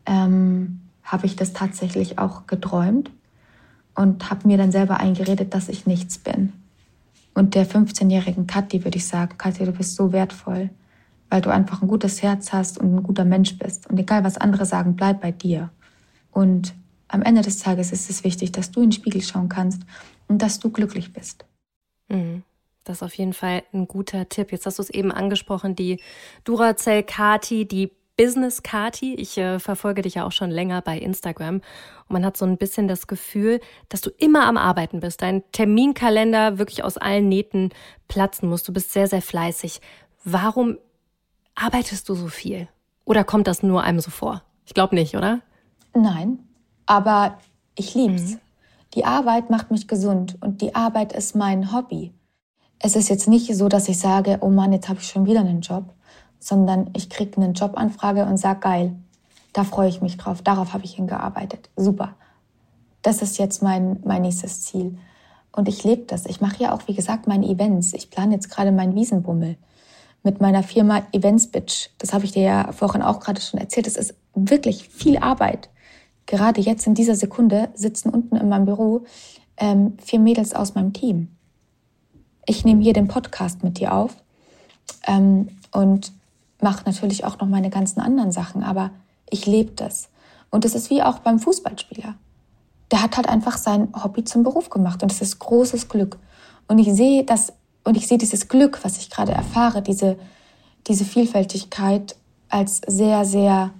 [0.06, 3.10] ähm, habe ich das tatsächlich auch geträumt
[3.94, 6.52] und habe mir dann selber eingeredet, dass ich nichts bin.
[7.34, 10.70] Und der 15-jährigen Kathi würde ich sagen, Kathi, du bist so wertvoll,
[11.28, 13.88] weil du einfach ein gutes Herz hast und ein guter Mensch bist.
[13.88, 15.70] Und egal, was andere sagen, bleib bei dir.
[16.32, 16.74] Und
[17.10, 19.82] am Ende des Tages ist es wichtig, dass du in den Spiegel schauen kannst
[20.28, 21.44] und dass du glücklich bist.
[22.08, 22.42] Mhm.
[22.84, 24.52] Das ist auf jeden Fall ein guter Tipp.
[24.52, 26.00] Jetzt hast du es eben angesprochen, die
[26.44, 29.14] Duracell Kati, die Business Kati.
[29.14, 31.62] Ich äh, verfolge dich ja auch schon länger bei Instagram und
[32.10, 35.22] man hat so ein bisschen das Gefühl, dass du immer am Arbeiten bist.
[35.22, 37.70] Dein Terminkalender wirklich aus allen Nähten
[38.08, 38.62] platzen muss.
[38.62, 39.80] Du bist sehr, sehr fleißig.
[40.24, 40.78] Warum
[41.54, 42.68] arbeitest du so viel?
[43.04, 44.42] Oder kommt das nur einem so vor?
[44.66, 45.40] Ich glaube nicht, oder?
[45.94, 46.40] Nein,
[46.86, 47.38] aber
[47.74, 48.32] ich lieb's.
[48.32, 48.40] Mhm.
[48.94, 52.12] Die Arbeit macht mich gesund und die Arbeit ist mein Hobby.
[52.78, 55.40] Es ist jetzt nicht so, dass ich sage, oh Mann, jetzt habe ich schon wieder
[55.40, 55.92] einen Job,
[56.38, 58.96] sondern ich kriege eine Jobanfrage und sage, geil,
[59.52, 61.70] da freue ich mich drauf, darauf habe ich hingearbeitet.
[61.76, 62.14] Super.
[63.02, 64.98] Das ist jetzt mein, mein nächstes Ziel.
[65.52, 66.26] Und ich lebe das.
[66.26, 67.92] Ich mache ja auch, wie gesagt, meine Events.
[67.92, 69.56] Ich plane jetzt gerade meinen Wiesenbummel
[70.22, 71.90] mit meiner Firma Events Bitch.
[71.98, 73.86] Das habe ich dir ja vorhin auch gerade schon erzählt.
[73.86, 75.70] Es ist wirklich viel Arbeit.
[76.30, 79.02] Gerade jetzt in dieser Sekunde sitzen unten in meinem Büro
[79.56, 81.26] ähm, vier Mädels aus meinem Team.
[82.46, 84.14] Ich nehme hier den Podcast mit dir auf
[85.08, 86.12] ähm, und
[86.60, 88.92] mache natürlich auch noch meine ganzen anderen Sachen, aber
[89.28, 90.08] ich lebe das.
[90.52, 92.14] Und es ist wie auch beim Fußballspieler.
[92.92, 96.16] Der hat halt einfach sein Hobby zum Beruf gemacht und es ist großes Glück.
[96.68, 100.16] Und ich sehe das und ich sehe dieses Glück, was ich gerade erfahre, diese,
[100.86, 102.14] diese Vielfältigkeit
[102.48, 103.72] als sehr, sehr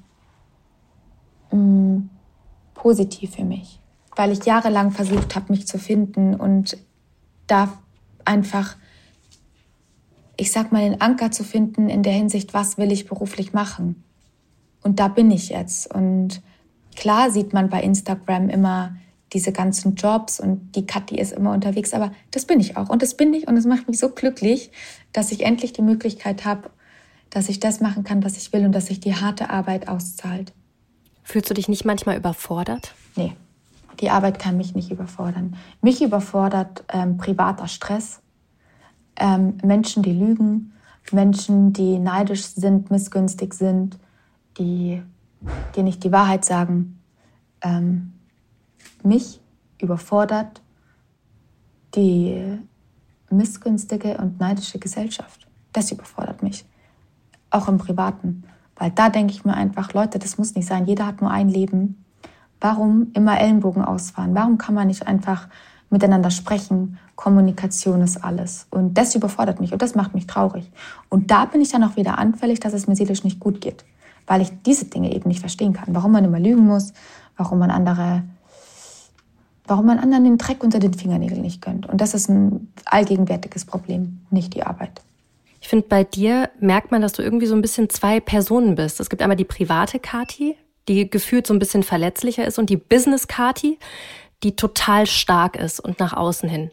[1.52, 2.10] mh, mm,
[2.82, 3.78] positiv für mich,
[4.16, 6.76] weil ich jahrelang versucht habe, mich zu finden und
[7.46, 7.78] da
[8.24, 8.76] einfach
[10.40, 14.02] ich sag mal, den Anker zu finden in der Hinsicht, was will ich beruflich machen.
[14.82, 15.94] Und da bin ich jetzt.
[15.94, 16.40] Und
[16.96, 18.96] klar sieht man bei Instagram immer
[19.34, 22.88] diese ganzen Jobs und die Kathi ist immer unterwegs, aber das bin ich auch.
[22.88, 24.72] Und das bin ich und es macht mich so glücklich,
[25.12, 26.70] dass ich endlich die Möglichkeit habe,
[27.28, 30.54] dass ich das machen kann, was ich will und dass sich die harte Arbeit auszahlt.
[31.30, 32.92] Fühlst du dich nicht manchmal überfordert?
[33.14, 33.36] Nee,
[34.00, 35.54] die Arbeit kann mich nicht überfordern.
[35.80, 38.20] Mich überfordert ähm, privater Stress,
[39.14, 40.72] ähm, Menschen, die lügen,
[41.12, 43.96] Menschen, die neidisch sind, missgünstig sind,
[44.58, 45.00] die
[45.76, 47.00] dir nicht die Wahrheit sagen.
[47.60, 48.12] Ähm,
[49.04, 49.40] mich
[49.80, 50.60] überfordert
[51.94, 52.58] die
[53.30, 55.46] missgünstige und neidische Gesellschaft.
[55.72, 56.64] Das überfordert mich.
[57.50, 58.42] Auch im Privaten.
[58.80, 60.86] Weil da denke ich mir einfach, Leute, das muss nicht sein.
[60.86, 62.04] Jeder hat nur ein Leben.
[62.60, 64.34] Warum immer Ellenbogen ausfahren?
[64.34, 65.46] Warum kann man nicht einfach
[65.90, 66.98] miteinander sprechen.
[67.16, 68.66] Kommunikation ist alles.
[68.70, 70.70] Und das überfordert mich und das macht mich traurig.
[71.10, 73.84] Und da bin ich dann auch wieder anfällig, dass es mir seelisch nicht gut geht,
[74.26, 75.94] weil ich diese Dinge eben nicht verstehen kann.
[75.94, 76.94] Warum man immer lügen muss,
[77.36, 78.22] warum man andere,
[79.66, 81.86] warum man anderen den Dreck unter den Fingernägeln nicht gönnt.
[81.86, 85.02] Und das ist ein allgegenwärtiges Problem, nicht die Arbeit.
[85.60, 88.98] Ich finde, bei dir merkt man, dass du irgendwie so ein bisschen zwei Personen bist.
[88.98, 90.56] Es gibt einmal die private Kati,
[90.88, 93.78] die gefühlt so ein bisschen verletzlicher ist, und die Business Kati,
[94.42, 96.70] die total stark ist und nach außen hin.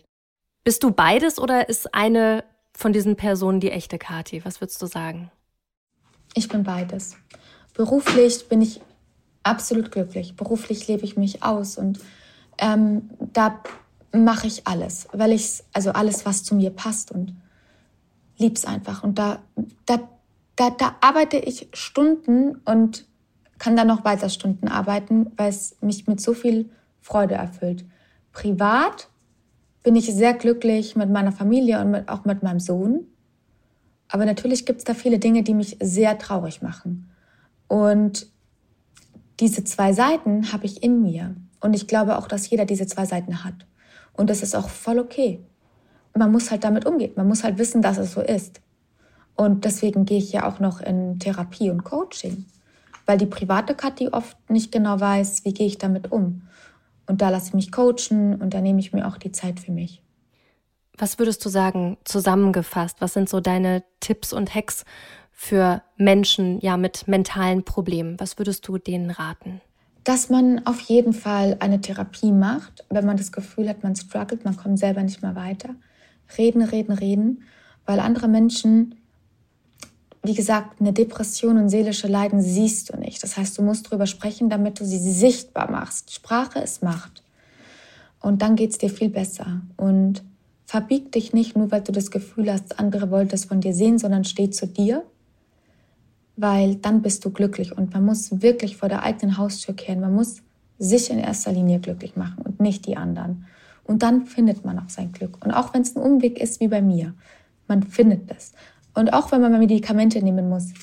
[0.63, 4.45] Bist du beides oder ist eine von diesen Personen die echte Kati?
[4.45, 5.31] Was würdest du sagen?
[6.33, 7.15] Ich bin beides.
[7.73, 8.81] Beruflich bin ich
[9.43, 10.35] absolut glücklich.
[10.35, 11.99] Beruflich lebe ich mich aus und
[12.57, 13.63] ähm, da
[14.11, 17.35] mache ich alles, weil ich also alles, was zu mir passt und
[18.37, 19.03] lieb's einfach.
[19.03, 19.39] Und da,
[19.85, 19.99] da,
[20.55, 23.05] da, da arbeite ich Stunden und
[23.57, 26.69] kann dann noch weiter Stunden arbeiten, weil es mich mit so viel
[27.01, 27.85] Freude erfüllt.
[28.31, 29.09] Privat
[29.83, 33.07] bin ich sehr glücklich mit meiner Familie und mit, auch mit meinem Sohn.
[34.09, 37.09] Aber natürlich gibt es da viele Dinge, die mich sehr traurig machen.
[37.67, 38.27] Und
[39.39, 41.35] diese zwei Seiten habe ich in mir.
[41.59, 43.65] Und ich glaube auch, dass jeder diese zwei Seiten hat.
[44.13, 45.39] Und das ist auch voll okay.
[46.17, 47.13] Man muss halt damit umgehen.
[47.15, 48.61] Man muss halt wissen, dass es so ist.
[49.35, 52.45] Und deswegen gehe ich ja auch noch in Therapie und Coaching.
[53.05, 56.41] Weil die private Kathi oft nicht genau weiß, wie gehe ich damit um.
[57.05, 59.71] Und da lasse ich mich coachen und da nehme ich mir auch die Zeit für
[59.71, 60.01] mich.
[60.97, 62.99] Was würdest du sagen, zusammengefasst?
[62.99, 64.83] Was sind so deine Tipps und Hacks
[65.31, 68.19] für Menschen ja mit mentalen Problemen?
[68.19, 69.61] Was würdest du denen raten?
[70.03, 74.43] Dass man auf jeden Fall eine Therapie macht, wenn man das Gefühl hat, man struggelt,
[74.43, 75.75] man kommt selber nicht mehr weiter.
[76.37, 77.43] Reden, reden, reden,
[77.85, 78.95] weil andere Menschen,
[80.23, 83.21] wie gesagt, eine Depression und seelische Leiden siehst du nicht.
[83.23, 86.13] Das heißt, du musst drüber sprechen, damit du sie sichtbar machst.
[86.13, 87.23] Sprache ist Macht.
[88.19, 89.61] Und dann geht es dir viel besser.
[89.77, 90.23] Und
[90.65, 93.99] verbieg dich nicht nur, weil du das Gefühl hast, andere wollten es von dir sehen,
[93.99, 95.03] sondern steh zu dir
[96.37, 99.99] weil dann bist du glücklich und man muss wirklich vor der eigenen Haustür kehren.
[99.99, 100.37] Man muss
[100.77, 103.47] sich in erster Linie glücklich machen und nicht die anderen.
[103.87, 105.43] Und dann findet man auch sein Glück.
[105.43, 107.13] Und auch wenn es ein Umweg ist wie bei mir,
[107.67, 108.53] man findet es.
[108.93, 110.73] Und auch wenn man mal Medikamente nehmen muss.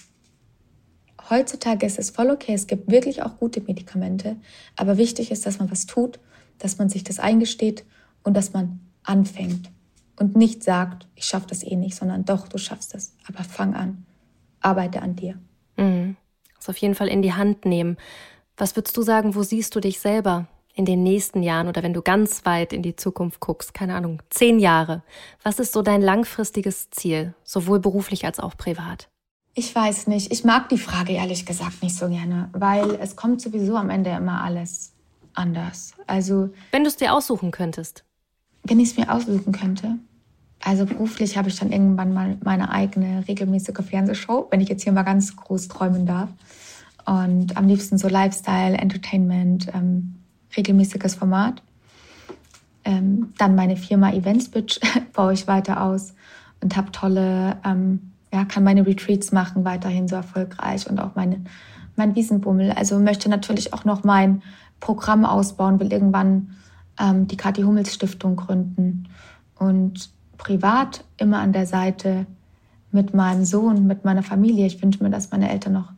[1.31, 4.37] Heutzutage ist es voll okay, es gibt wirklich auch gute Medikamente,
[4.77, 6.21] aber wichtig ist, dass man was tut,
[6.59, 7.85] dass man sich das eingesteht
[8.23, 9.71] und dass man anfängt
[10.19, 13.15] und nicht sagt, ich schaffe das eh nicht, sondern doch, du schaffst es.
[13.27, 14.05] Aber fang an
[14.65, 15.39] arbeite an dir.
[15.77, 16.17] Mhm.
[16.57, 17.97] Das auf jeden Fall in die Hand nehmen.
[18.57, 21.95] Was würdest du sagen, wo siehst du dich selber in den nächsten Jahren oder wenn
[21.95, 25.03] du ganz weit in die Zukunft guckst, keine Ahnung, zehn Jahre?
[25.43, 29.09] Was ist so dein langfristiges Ziel, sowohl beruflich als auch privat?
[29.55, 30.33] Ich weiß nicht.
[30.33, 34.11] Ich mag die Frage ehrlich gesagt nicht so gerne, weil es kommt sowieso am Ende
[34.11, 34.93] immer alles
[35.33, 35.95] anders.
[36.09, 36.51] Also.
[36.73, 38.05] Wenn du es dir aussuchen könntest.
[38.65, 39.99] Wenn ich es mir aussuchen könnte,
[40.65, 44.93] also beruflich habe ich dann irgendwann mal meine eigene regelmäßige Fernsehshow, wenn ich jetzt hier
[44.93, 46.31] mal ganz groß träumen darf.
[47.05, 50.17] Und am liebsten so Lifestyle, Entertainment, ähm,
[50.57, 51.63] regelmäßiges Format.
[52.85, 54.79] Ähm, dann meine Firma Events Bitch
[55.13, 56.15] baue ich weiter aus
[56.61, 61.45] und habe tolle, ähm, ja, kann meine Retreats machen, weiterhin so erfolgreich und auch meine,
[61.97, 62.73] mein Wiesenbummel.
[62.73, 64.43] Also möchte natürlich auch noch mein
[64.81, 66.57] Programm ausbauen, will irgendwann
[67.01, 69.09] ähm, die Kathi Hummels Stiftung gründen
[69.59, 72.27] und privat immer an der Seite
[72.91, 74.67] mit meinem Sohn, mit meiner Familie.
[74.67, 75.93] Ich wünsche mir, dass meine Eltern noch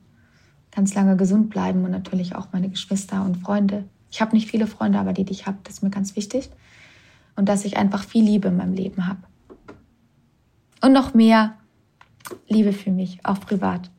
[0.75, 3.85] ganz lange gesund bleiben und natürlich auch meine Geschwister und Freunde.
[4.17, 6.49] Ich habe nicht viele Freunde, aber die, die ich habe, das ist mir ganz wichtig.
[7.37, 9.21] Und dass ich einfach viel Liebe in meinem Leben habe.
[10.81, 11.59] Und noch mehr
[12.49, 13.91] Liebe für mich, auch privat.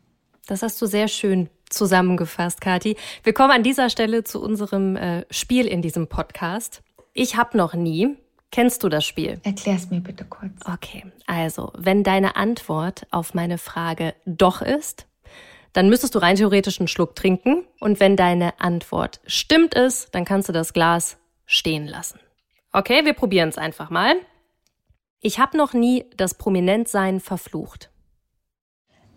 [0.47, 2.97] Das hast du sehr schön zusammengefasst, Kathi.
[3.21, 6.81] Wir kommen an dieser Stelle zu unserem äh, Spiel in diesem Podcast.
[7.13, 8.17] Ich habe noch nie
[8.51, 9.39] Kennst du das Spiel?
[9.43, 10.53] Erklär es mir bitte kurz.
[10.65, 15.06] Okay, also, wenn deine Antwort auf meine Frage doch ist,
[15.77, 17.63] dann müsstest du rein theoretisch einen Schluck trinken.
[17.79, 22.19] Und wenn deine Antwort stimmt ist, dann kannst du das Glas stehen lassen.
[22.73, 24.15] Okay, wir probieren es einfach mal.
[25.21, 27.91] Ich habe noch nie das Prominentsein verflucht.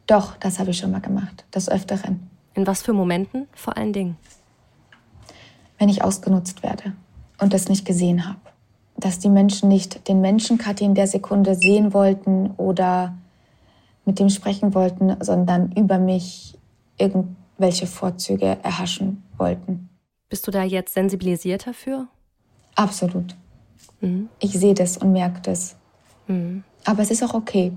[0.06, 1.46] Doch, das habe ich schon mal gemacht.
[1.50, 2.28] Das Öfteren.
[2.52, 4.18] In was für Momenten vor allen Dingen?
[5.78, 6.92] Wenn ich ausgenutzt werde
[7.38, 8.38] und das nicht gesehen habe
[8.96, 13.14] dass die Menschen nicht den Menschen Kathi in der Sekunde sehen wollten oder
[14.04, 16.58] mit dem sprechen wollten, sondern über mich
[16.98, 19.88] irgendwelche Vorzüge erhaschen wollten.
[20.28, 22.08] Bist du da jetzt sensibilisiert dafür?
[22.76, 23.34] Absolut.
[24.00, 24.28] Mhm.
[24.38, 25.76] Ich sehe das und merke das.
[26.26, 26.64] Mhm.
[26.84, 27.72] Aber es ist auch okay.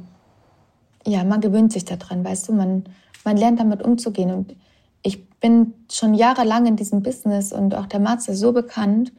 [1.06, 2.84] Ja, man gewöhnt sich daran, weißt du, man,
[3.26, 4.32] man lernt damit umzugehen.
[4.32, 4.56] Und
[5.02, 9.12] ich bin schon jahrelang in diesem Business und auch der ist so bekannt,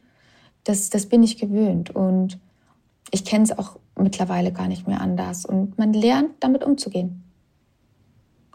[0.63, 2.39] das, das bin ich gewöhnt und
[3.15, 7.23] ich kenne es auch mittlerweile gar nicht mehr anders und man lernt damit umzugehen.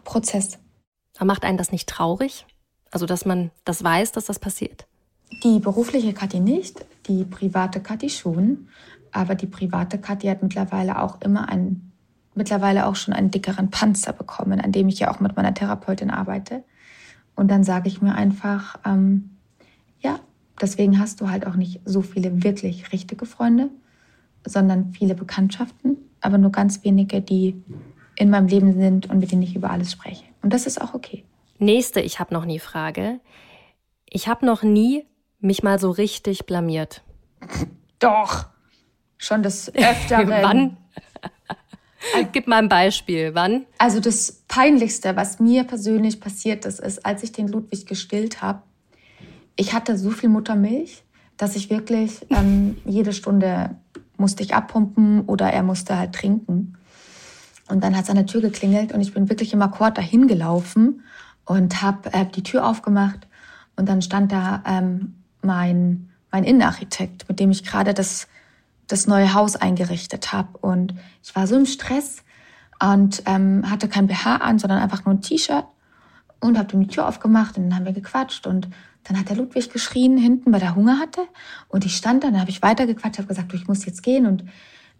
[0.03, 0.59] Prozess.
[1.17, 2.45] Aber macht einen das nicht traurig?
[2.91, 4.85] Also, dass man das weiß, dass das passiert?
[5.43, 8.67] Die berufliche Kathi nicht, die private Kathi schon.
[9.11, 11.91] Aber die private Kathi hat mittlerweile auch immer einen,
[12.35, 16.11] mittlerweile auch schon einen dickeren Panzer bekommen, an dem ich ja auch mit meiner Therapeutin
[16.11, 16.63] arbeite.
[17.35, 19.31] Und dann sage ich mir einfach, ähm,
[20.01, 20.19] ja,
[20.61, 23.69] Deswegen hast du halt auch nicht so viele wirklich richtige Freunde,
[24.45, 27.61] sondern viele Bekanntschaften, aber nur ganz wenige, die
[28.15, 30.23] in meinem Leben sind und mit denen ich über alles spreche.
[30.41, 31.23] Und das ist auch okay.
[31.59, 33.19] Nächste, ich habe noch nie Frage.
[34.09, 35.05] Ich habe noch nie
[35.39, 37.03] mich mal so richtig blamiert.
[37.99, 38.47] Doch.
[39.17, 40.29] Schon das Öfteren.
[40.41, 40.77] Wann?
[42.31, 43.35] Gib mal ein Beispiel.
[43.35, 43.65] Wann?
[43.77, 48.63] Also das Peinlichste, was mir persönlich passiert ist, ist, als ich den Ludwig gestillt habe.
[49.55, 51.03] Ich hatte so viel Muttermilch,
[51.37, 53.77] dass ich wirklich ähm, jede Stunde
[54.21, 56.77] musste ich abpumpen oder er musste halt trinken.
[57.67, 60.27] Und dann hat es an der Tür geklingelt und ich bin wirklich im Akkord dahin
[60.27, 61.03] gelaufen
[61.45, 63.27] und habe äh, die Tür aufgemacht
[63.75, 68.27] und dann stand da ähm, mein, mein Innenarchitekt, mit dem ich gerade das,
[68.87, 70.57] das neue Haus eingerichtet habe.
[70.59, 72.23] Und ich war so im Stress
[72.81, 75.65] und ähm, hatte kein BH an, sondern einfach nur ein T-Shirt
[76.41, 78.47] und habe ihm die Tür aufgemacht und dann haben wir gequatscht.
[78.47, 78.67] Und
[79.03, 81.21] dann hat der Ludwig geschrien hinten, weil er Hunger hatte.
[81.69, 84.25] Und ich stand da, dann habe ich weitergequatscht, habe gesagt, du, ich muss jetzt gehen
[84.25, 84.43] und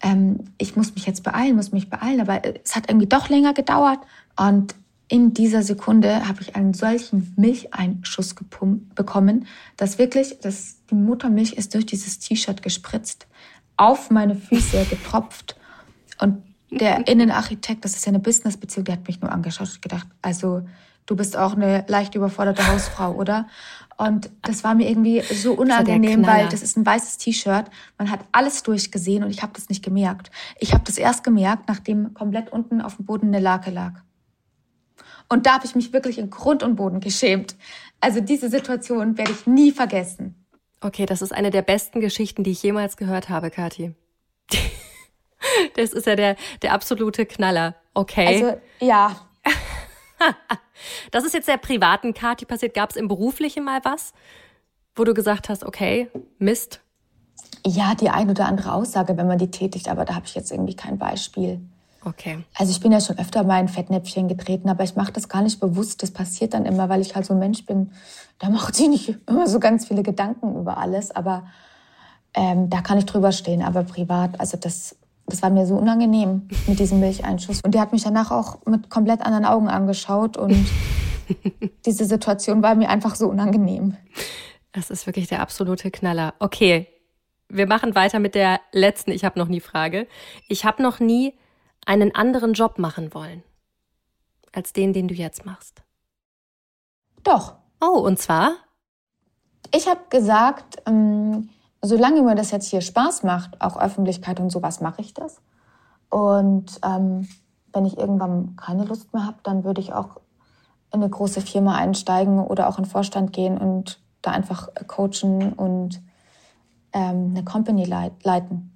[0.02, 3.54] ähm, ich muss mich jetzt beeilen, muss mich beeilen, aber es hat irgendwie doch länger
[3.54, 4.00] gedauert.
[4.38, 4.76] Und
[5.08, 8.34] in dieser Sekunde habe ich einen solchen Milcheinschuss
[8.96, 9.46] bekommen,
[9.78, 13.28] dass wirklich, dass die Muttermilch ist durch dieses T-Shirt gespritzt,
[13.78, 15.58] auf meine Füße getropft.
[16.20, 19.68] Und der Innenarchitekt, das ist ja eine Businessbeziehung, der hat mich nur angeschaut.
[19.68, 20.62] Und gedacht, also
[21.06, 23.48] du bist auch eine leicht überforderte Hausfrau, oder?
[23.98, 27.66] Und das war mir irgendwie so unangenehm, weil das ist ein weißes T-Shirt.
[28.00, 30.32] Man hat alles durchgesehen und ich habe das nicht gemerkt.
[30.60, 34.02] Ich habe das erst gemerkt, nachdem komplett unten auf dem Boden eine Lake lag.
[35.30, 37.56] Und da habe ich mich wirklich in Grund und Boden geschämt.
[38.00, 40.36] Also diese Situation werde ich nie vergessen.
[40.82, 43.94] Okay, das ist eine der besten Geschichten, die ich jemals gehört habe, Kathi.
[45.76, 47.76] Das ist ja der, der absolute Knaller.
[47.96, 48.28] Okay.
[48.28, 49.16] Also, ja.
[51.12, 52.74] Das ist jetzt der privaten Kathi passiert.
[52.74, 54.14] Gab es im Beruflichen mal was,
[54.96, 56.82] wo du gesagt hast, okay, Mist?
[57.66, 60.52] Ja, die ein oder andere Aussage, wenn man die tätigt, aber da habe ich jetzt
[60.52, 61.62] irgendwie kein Beispiel.
[62.04, 62.44] Okay.
[62.56, 65.44] Also ich bin ja schon öfter mal in Fettnäpfchen getreten, aber ich mache das gar
[65.44, 66.02] nicht bewusst.
[66.02, 67.92] Das passiert dann immer, weil ich halt so ein Mensch bin.
[68.40, 71.46] Da macht sie nicht immer so ganz viele Gedanken über alles, aber
[72.34, 73.62] ähm, da kann ich drüber stehen.
[73.62, 74.96] Aber privat, also das,
[75.32, 77.62] das war mir so unangenehm mit diesem Milcheinschuss.
[77.64, 80.66] Und der hat mich danach auch mit komplett anderen Augen angeschaut und
[81.86, 83.96] diese Situation war mir einfach so unangenehm.
[84.72, 86.34] Das ist wirklich der absolute Knaller.
[86.40, 86.88] Okay,
[87.50, 90.08] wir machen weiter mit der letzten Ich habe noch nie Frage.
[90.48, 91.34] Ich habe noch nie
[91.86, 93.44] einen anderen Job machen wollen
[94.52, 95.82] als den, den du jetzt machst?
[97.24, 97.56] Doch.
[97.80, 98.56] Oh, und zwar?
[99.74, 101.50] Ich habe gesagt, ähm,
[101.82, 105.42] solange mir das jetzt hier Spaß macht, auch Öffentlichkeit und sowas, mache ich das.
[106.10, 107.28] Und ähm,
[107.74, 110.18] wenn ich irgendwann keine Lust mehr habe, dann würde ich auch
[110.94, 115.54] in eine große Firma einsteigen oder auch in den Vorstand gehen und da einfach coachen
[115.54, 116.02] und
[116.94, 118.72] ähm, eine Company leiten.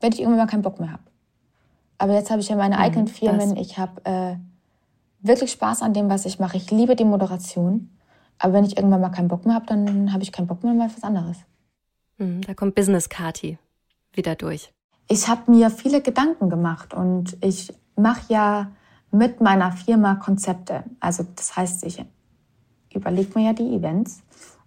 [0.00, 1.02] Wenn ich irgendwann mal keinen Bock mehr habe.
[1.98, 3.56] Aber jetzt habe ich ja meine mhm, eigenen Firmen.
[3.56, 3.58] Das.
[3.58, 4.36] Ich habe äh,
[5.20, 6.56] wirklich Spaß an dem, was ich mache.
[6.56, 7.90] Ich liebe die Moderation.
[8.40, 10.74] Aber wenn ich irgendwann mal keinen Bock mehr habe, dann habe ich keinen Bock mehr,
[10.74, 11.36] mal was anderes.
[12.18, 13.58] Mhm, da kommt Business Kati
[14.12, 14.72] wieder durch.
[15.08, 18.72] Ich habe mir viele Gedanken gemacht und ich mache ja
[19.12, 20.84] mit meiner Firma Konzepte.
[21.00, 22.02] Also das heißt, ich
[22.94, 24.22] überlege mir ja die Events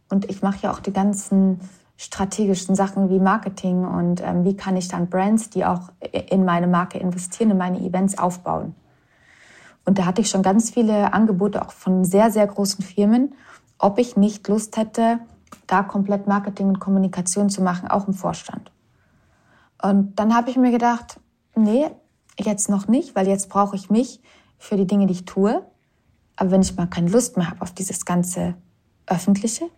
[0.09, 1.59] und ich mache ja auch die ganzen
[1.97, 6.67] strategischen Sachen wie Marketing und ähm, wie kann ich dann Brands, die auch in meine
[6.67, 8.75] Marke investieren, in meine Events aufbauen.
[9.85, 13.33] Und da hatte ich schon ganz viele Angebote auch von sehr, sehr großen Firmen,
[13.77, 15.19] ob ich nicht Lust hätte,
[15.67, 18.71] da komplett Marketing und Kommunikation zu machen, auch im Vorstand.
[19.81, 21.19] Und dann habe ich mir gedacht,
[21.55, 21.89] nee,
[22.39, 24.21] jetzt noch nicht, weil jetzt brauche ich mich
[24.57, 25.63] für die Dinge, die ich tue.
[26.35, 28.55] Aber wenn ich mal keine Lust mehr habe auf dieses ganze
[29.05, 29.69] Öffentliche,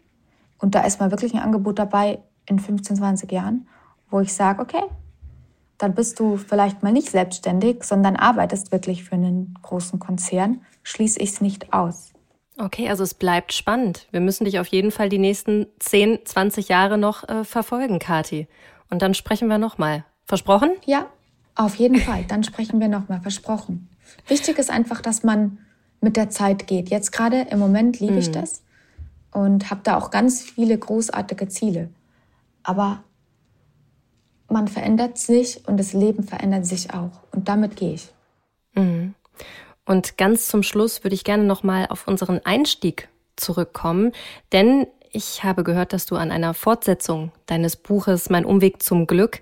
[0.59, 3.67] und da ist mal wirklich ein Angebot dabei in 15, 20 Jahren,
[4.09, 4.83] wo ich sage, okay,
[5.77, 11.19] dann bist du vielleicht mal nicht selbstständig, sondern arbeitest wirklich für einen großen Konzern, schließe
[11.19, 12.14] ich es nicht aus.
[12.57, 14.07] Okay, also es bleibt spannend.
[14.11, 18.47] Wir müssen dich auf jeden Fall die nächsten 10, 20 Jahre noch äh, verfolgen, Kati.
[18.89, 20.05] Und dann sprechen wir nochmal.
[20.25, 20.71] Versprochen?
[20.85, 21.07] Ja,
[21.55, 22.23] auf jeden Fall.
[22.27, 23.19] Dann sprechen wir nochmal.
[23.21, 23.89] Versprochen.
[24.27, 25.59] Wichtig ist einfach, dass man
[26.01, 26.89] mit der Zeit geht.
[26.89, 28.33] Jetzt gerade im Moment liebe ich mhm.
[28.33, 28.63] das
[29.31, 31.89] und habe da auch ganz viele großartige Ziele.
[32.63, 33.03] Aber
[34.47, 37.11] man verändert sich und das Leben verändert sich auch.
[37.31, 38.13] Und damit gehe ich.
[38.75, 39.13] Mhm.
[39.85, 44.11] Und ganz zum Schluss würde ich gerne nochmal auf unseren Einstieg zurückkommen,
[44.51, 49.41] denn ich habe gehört, dass du an einer Fortsetzung deines Buches Mein Umweg zum Glück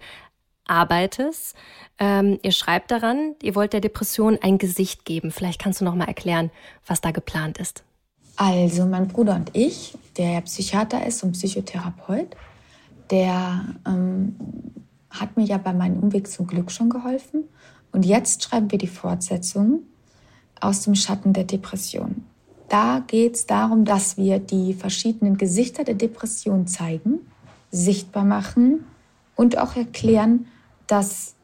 [0.65, 1.55] arbeitest.
[1.97, 5.31] Ähm, ihr schreibt daran, ihr wollt der Depression ein Gesicht geben.
[5.31, 6.51] Vielleicht kannst du noch mal erklären,
[6.85, 7.83] was da geplant ist.
[8.35, 12.35] Also mein Bruder und ich, der Psychiater ist und Psychotherapeut,
[13.09, 14.35] der ähm,
[15.09, 17.45] hat mir ja bei meinem Umweg zum Glück schon geholfen.
[17.91, 19.83] Und jetzt schreiben wir die Fortsetzung
[20.64, 22.24] aus dem Schatten der Depression.
[22.70, 27.20] Da geht es darum, dass wir die verschiedenen Gesichter der Depression zeigen,
[27.72, 28.86] sichtbar machen
[29.36, 30.47] und auch erklären,
[30.88, 31.36] dass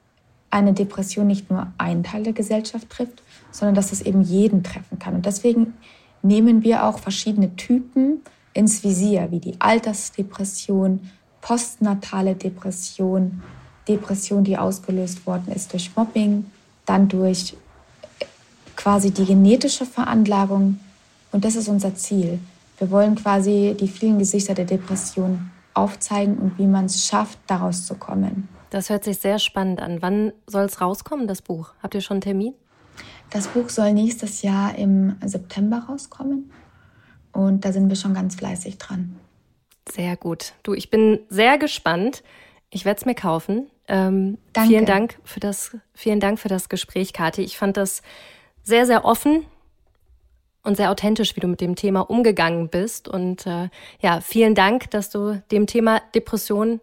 [0.49, 4.97] eine Depression nicht nur einen Teil der Gesellschaft trifft, sondern dass es eben jeden treffen
[4.97, 5.15] kann.
[5.15, 5.73] Und deswegen
[6.21, 8.21] nehmen wir auch verschiedene Typen
[8.53, 11.01] ins Visier, wie die Altersdepression,
[11.41, 13.43] postnatale Depression,
[13.87, 16.45] Depression, die ausgelöst worden ist durch Mobbing,
[16.85, 17.55] dann durch
[18.79, 20.79] quasi die genetische Veranlagung.
[21.33, 22.39] Und das ist unser Ziel.
[22.77, 27.85] Wir wollen quasi die vielen Gesichter der Depression aufzeigen und wie man es schafft, daraus
[27.85, 28.47] zu kommen.
[28.69, 30.01] Das hört sich sehr spannend an.
[30.01, 31.73] Wann soll es rauskommen, das Buch?
[31.83, 32.53] Habt ihr schon einen Termin?
[33.31, 36.49] Das Buch soll nächstes Jahr im September rauskommen.
[37.33, 39.19] Und da sind wir schon ganz fleißig dran.
[39.91, 40.53] Sehr gut.
[40.63, 42.23] Du, ich bin sehr gespannt.
[42.69, 43.67] Ich werde es mir kaufen.
[43.89, 44.69] Ähm, Danke.
[44.69, 47.41] Vielen Dank für das, vielen Dank für das Gespräch, Kathi.
[47.41, 48.03] Ich fand das
[48.63, 49.45] sehr, sehr offen
[50.63, 53.07] und sehr authentisch, wie du mit dem Thema umgegangen bist.
[53.07, 53.69] Und äh,
[54.01, 56.79] ja, vielen Dank, dass du dem Thema Depression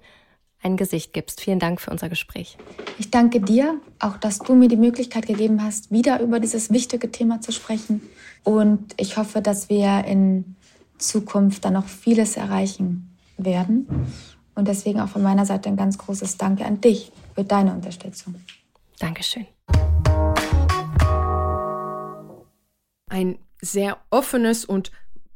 [0.62, 1.40] ein Gesicht gibst.
[1.40, 2.56] Vielen Dank für unser Gespräch.
[2.98, 7.10] Ich danke dir, auch dass du mir die Möglichkeit gegeben hast, wieder über dieses wichtige
[7.12, 8.02] Thema zu sprechen.
[8.42, 10.56] Und ich hoffe, dass wir in
[10.98, 13.86] Zukunft dann noch vieles erreichen werden.
[14.54, 18.36] Und deswegen auch von meiner Seite ein ganz großes Danke an dich für deine Unterstützung.
[18.98, 19.46] Dankeschön.
[23.08, 24.90] Ein sehr offenes und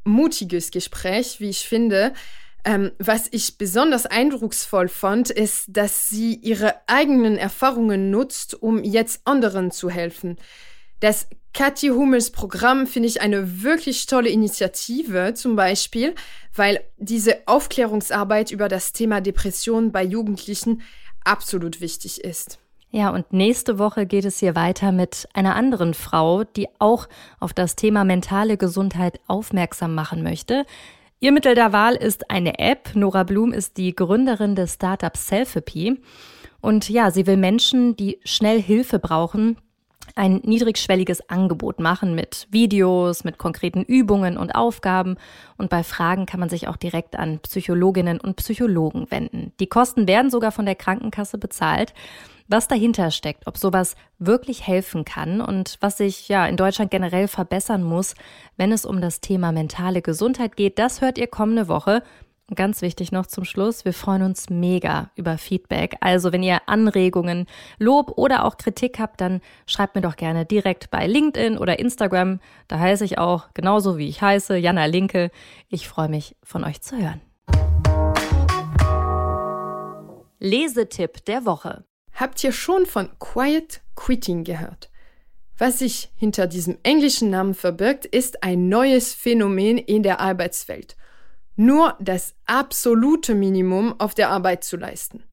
[0.04, 2.12] mutiges Gespräch, wie ich finde.
[2.64, 9.22] Ähm, was ich besonders eindrucksvoll fand, ist, dass sie ihre eigenen Erfahrungen nutzt, um jetzt
[9.24, 10.36] anderen zu helfen.
[11.00, 16.14] Das Kathi Hummels Programm finde ich eine wirklich tolle Initiative, zum Beispiel,
[16.54, 20.82] weil diese Aufklärungsarbeit über das Thema Depression bei Jugendlichen
[21.24, 22.58] absolut wichtig ist.
[22.92, 27.52] Ja, und nächste Woche geht es hier weiter mit einer anderen Frau, die auch auf
[27.52, 30.66] das Thema mentale Gesundheit aufmerksam machen möchte.
[31.20, 32.90] Ihr Mittel der Wahl ist eine App.
[32.94, 36.00] Nora Blum ist die Gründerin des Startups Selfie.
[36.60, 39.56] Und ja, sie will Menschen, die schnell Hilfe brauchen,
[40.14, 45.16] ein niedrigschwelliges Angebot machen mit Videos, mit konkreten Übungen und Aufgaben.
[45.56, 49.52] Und bei Fragen kann man sich auch direkt an Psychologinnen und Psychologen wenden.
[49.60, 51.94] Die Kosten werden sogar von der Krankenkasse bezahlt.
[52.48, 57.28] Was dahinter steckt, ob sowas wirklich helfen kann und was sich ja in Deutschland generell
[57.28, 58.16] verbessern muss,
[58.56, 62.02] wenn es um das Thema mentale Gesundheit geht, das hört ihr kommende Woche.
[62.56, 65.96] Ganz wichtig noch zum Schluss, wir freuen uns mega über Feedback.
[66.00, 67.46] Also wenn ihr Anregungen,
[67.78, 72.40] Lob oder auch Kritik habt, dann schreibt mir doch gerne direkt bei LinkedIn oder Instagram.
[72.66, 75.30] Da heiße ich auch genauso wie ich heiße, Jana Linke.
[75.68, 77.20] Ich freue mich von euch zu hören.
[80.40, 81.84] Lesetipp der Woche.
[82.14, 84.90] Habt ihr schon von Quiet Quitting gehört?
[85.56, 90.96] Was sich hinter diesem englischen Namen verbirgt, ist ein neues Phänomen in der Arbeitswelt
[91.60, 95.24] nur das absolute Minimum auf der Arbeit zu leisten.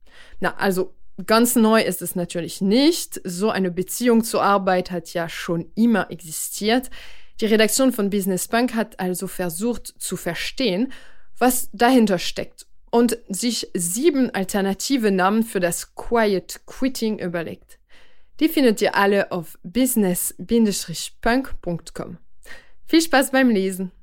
[0.41, 0.93] Na, also
[1.25, 3.21] ganz neu ist es natürlich nicht.
[3.23, 6.89] So eine Beziehung zur Arbeit hat ja schon immer existiert.
[7.39, 10.91] Die Redaktion von Business Bank hat also versucht zu verstehen,
[11.37, 17.79] was dahinter steckt und sich sieben alternative Namen für das Quiet Quitting überlegt.
[18.41, 22.17] Die findet ihr alle auf business-punk.com.
[22.85, 23.93] Viel Spaß beim Lesen!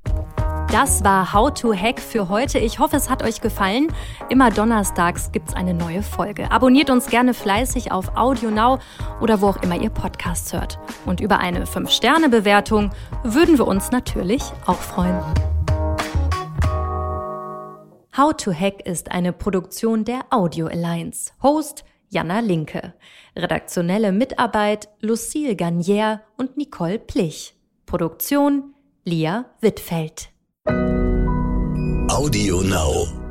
[0.74, 2.58] Das war How to Hack für heute.
[2.58, 3.92] Ich hoffe, es hat euch gefallen.
[4.28, 6.50] Immer donnerstags gibt es eine neue Folge.
[6.50, 8.80] Abonniert uns gerne fleißig auf Audio Now
[9.20, 10.80] oder wo auch immer ihr Podcasts hört.
[11.06, 12.90] Und über eine 5-Sterne-Bewertung
[13.22, 15.22] würden wir uns natürlich auch freuen.
[18.16, 21.30] How to Hack ist eine Produktion der Audio Alliance.
[21.40, 22.94] Host Jana Linke.
[23.36, 27.54] Redaktionelle Mitarbeit Lucille Garnier und Nicole Plich.
[27.86, 30.33] Produktion Lia Wittfeld.
[30.66, 33.23] Audio Now.